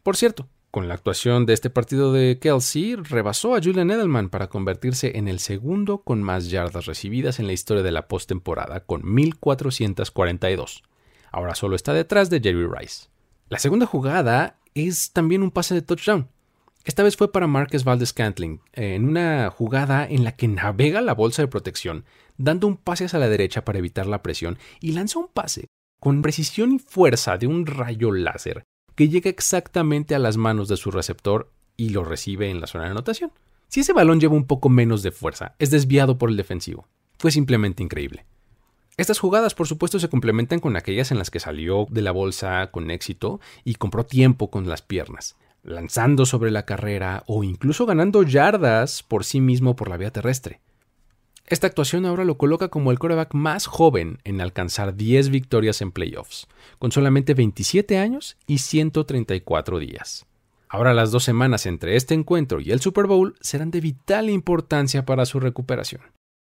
Por 0.04 0.17
cierto, 0.17 0.48
con 0.71 0.88
la 0.88 0.93
actuación 0.93 1.45
de 1.45 1.53
este 1.53 1.69
partido 1.69 2.13
de 2.13 2.38
Kelsey, 2.39 2.95
rebasó 2.95 3.55
a 3.55 3.62
Julian 3.62 3.89
Edelman 3.91 4.29
para 4.29 4.47
convertirse 4.47 5.17
en 5.17 5.27
el 5.27 5.39
segundo 5.39 6.03
con 6.03 6.21
más 6.21 6.49
yardas 6.49 6.86
recibidas 6.86 7.39
en 7.39 7.47
la 7.47 7.53
historia 7.53 7.84
de 7.84 7.91
la 7.91 8.08
postemporada, 8.08 8.82
con 8.82 9.01
1442. 9.03 10.84
Ahora 11.32 11.55
solo 11.55 11.75
está 11.75 11.93
detrás 11.93 12.29
de 12.29 12.39
Jerry 12.39 12.67
Rice. 12.67 13.08
La 13.49 13.60
segunda 13.60 13.86
jugada 13.86 14.60
es 14.75 15.12
también 15.12 15.41
un 15.41 15.51
pase 15.51 15.73
de 15.73 15.82
touchdown. 15.82 16.29
Esta 16.86 17.03
vez 17.03 17.17
fue 17.17 17.32
para 17.32 17.47
Marcus 17.47 17.84
Valdez 17.84 18.13
Cantling, 18.13 18.62
en 18.73 19.08
una 19.08 19.49
jugada 19.49 20.08
en 20.08 20.23
la 20.23 20.36
que 20.36 20.47
navega 20.47 21.01
la 21.01 21.13
bolsa 21.13 21.41
de 21.41 21.47
protección, 21.47 22.05
dando 22.38 22.67
un 22.67 22.77
pase 22.77 23.05
hacia 23.05 23.19
la 23.19 23.27
derecha 23.27 23.65
para 23.65 23.79
evitar 23.79 24.05
la 24.05 24.21
presión 24.21 24.58
y 24.79 24.91
lanza 24.91 25.19
un 25.19 25.27
pase 25.27 25.67
con 25.99 26.21
precisión 26.21 26.71
y 26.71 26.79
fuerza 26.79 27.38
de 27.38 27.47
un 27.47 27.65
rayo 27.65 28.12
láser 28.12 28.63
que 29.00 29.08
llega 29.08 29.30
exactamente 29.30 30.14
a 30.14 30.20
las 30.20 30.36
manos 30.36 30.68
de 30.68 30.76
su 30.76 30.92
receptor 30.92 31.54
y 31.78 31.92
lo 31.92 32.04
recibe 32.04 32.50
en 32.50 32.60
la 32.60 32.68
zona 32.68 32.84
de 32.84 32.90
anotación. 32.90 33.32
Si 33.70 33.80
ese 33.80 33.94
balón 33.94 34.20
lleva 34.20 34.36
un 34.36 34.46
poco 34.46 34.68
menos 34.68 35.04
de 35.04 35.12
fuerza, 35.12 35.56
es 35.58 35.72
desviado 35.72 36.18
por 36.18 36.30
el 36.30 36.36
defensivo. 36.36 36.86
Fue 37.18 37.32
simplemente 37.32 37.82
increíble. 37.82 38.26
Estas 38.98 39.18
jugadas, 39.18 39.56
por 39.56 39.68
supuesto, 39.68 40.00
se 40.00 40.10
complementan 40.10 40.60
con 40.60 40.76
aquellas 40.76 41.12
en 41.12 41.18
las 41.18 41.32
que 41.32 41.40
salió 41.40 41.88
de 41.90 42.02
la 42.02 42.12
bolsa 42.12 42.72
con 42.72 42.92
éxito 42.92 43.40
y 43.64 43.76
compró 43.76 44.06
tiempo 44.06 44.52
con 44.52 44.68
las 44.68 44.82
piernas, 44.82 45.38
lanzando 45.64 46.26
sobre 46.26 46.52
la 46.52 46.66
carrera 46.66 47.24
o 47.26 47.46
incluso 47.46 47.86
ganando 47.86 48.24
yardas 48.24 49.02
por 49.02 49.24
sí 49.24 49.40
mismo 49.40 49.78
por 49.78 49.88
la 49.88 49.96
vía 49.96 50.12
terrestre. 50.12 50.60
Esta 51.50 51.66
actuación 51.66 52.06
ahora 52.06 52.26
lo 52.26 52.38
coloca 52.38 52.68
como 52.68 52.92
el 52.92 53.00
quarterback 53.00 53.34
más 53.34 53.66
joven 53.66 54.20
en 54.24 54.40
alcanzar 54.40 54.96
10 54.96 55.30
victorias 55.30 55.82
en 55.82 55.92
playoffs, 55.92 56.48
con 56.78 56.92
solamente 56.92 57.34
27 57.34 57.98
años 57.98 58.38
y 58.46 58.60
134 58.60 59.80
días. 59.80 60.28
Ahora 60.68 60.94
las 60.94 61.10
dos 61.10 61.24
semanas 61.24 61.66
entre 61.66 61.96
este 61.96 62.14
encuentro 62.14 62.62
y 62.62 62.72
el 62.72 62.82
Super 62.82 63.08
Bowl 63.08 63.36
serán 63.42 63.72
de 63.72 63.82
vital 63.82 64.30
importancia 64.30 65.06
para 65.06 65.26
su 65.26 65.40
recuperación, 65.40 66.04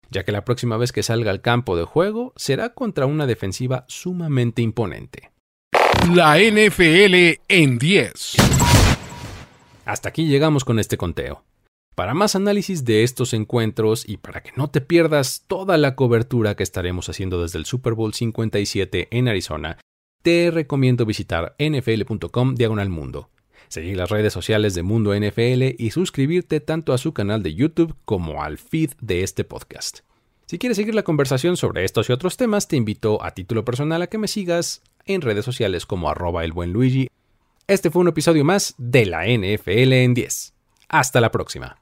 ya 0.08 0.24
que 0.24 0.30
la 0.30 0.44
próxima 0.44 0.76
vez 0.76 0.92
que 0.92 1.02
salga 1.02 1.32
al 1.32 1.40
campo 1.40 1.76
de 1.76 1.82
juego 1.82 2.32
será 2.36 2.68
contra 2.72 3.06
una 3.06 3.26
defensiva 3.26 3.84
sumamente 3.88 4.62
imponente. 4.62 5.32
La 6.14 6.38
NFL 6.38 7.40
en 7.48 7.78
10. 7.78 8.36
Hasta 9.84 10.08
aquí 10.08 10.26
llegamos 10.26 10.64
con 10.64 10.78
este 10.78 10.96
conteo. 10.96 11.42
Para 11.94 12.14
más 12.14 12.34
análisis 12.34 12.86
de 12.86 13.02
estos 13.02 13.34
encuentros 13.34 14.08
y 14.08 14.16
para 14.16 14.42
que 14.42 14.52
no 14.56 14.70
te 14.70 14.80
pierdas 14.80 15.44
toda 15.46 15.76
la 15.76 15.94
cobertura 15.94 16.54
que 16.54 16.62
estaremos 16.62 17.10
haciendo 17.10 17.42
desde 17.42 17.58
el 17.58 17.66
Super 17.66 17.92
Bowl 17.92 18.14
57 18.14 19.08
en 19.10 19.28
Arizona, 19.28 19.76
te 20.22 20.50
recomiendo 20.50 21.04
visitar 21.04 21.54
nfl.com 21.58 22.54
diagonal 22.54 22.88
mundo, 22.88 23.28
seguir 23.68 23.98
las 23.98 24.08
redes 24.08 24.32
sociales 24.32 24.74
de 24.74 24.82
Mundo 24.82 25.14
NFL 25.14 25.74
y 25.76 25.90
suscribirte 25.90 26.60
tanto 26.60 26.94
a 26.94 26.98
su 26.98 27.12
canal 27.12 27.42
de 27.42 27.54
YouTube 27.54 27.94
como 28.06 28.42
al 28.42 28.56
feed 28.56 28.92
de 29.02 29.22
este 29.22 29.44
podcast. 29.44 29.98
Si 30.46 30.58
quieres 30.58 30.76
seguir 30.76 30.94
la 30.94 31.02
conversación 31.02 31.58
sobre 31.58 31.84
estos 31.84 32.08
y 32.08 32.12
otros 32.12 32.38
temas, 32.38 32.68
te 32.68 32.76
invito 32.76 33.22
a 33.22 33.32
título 33.32 33.66
personal 33.66 34.00
a 34.00 34.06
que 34.06 34.18
me 34.18 34.28
sigas 34.28 34.82
en 35.04 35.20
redes 35.20 35.44
sociales 35.44 35.84
como 35.84 36.08
arroba 36.08 36.42
el 36.44 36.52
buen 36.52 36.72
Luigi. 36.72 37.08
Este 37.66 37.90
fue 37.90 38.00
un 38.00 38.08
episodio 38.08 38.44
más 38.44 38.74
de 38.78 39.04
la 39.04 39.26
NFL 39.26 39.92
en 39.92 40.14
10. 40.14 40.54
Hasta 40.88 41.20
la 41.20 41.30
próxima. 41.30 41.81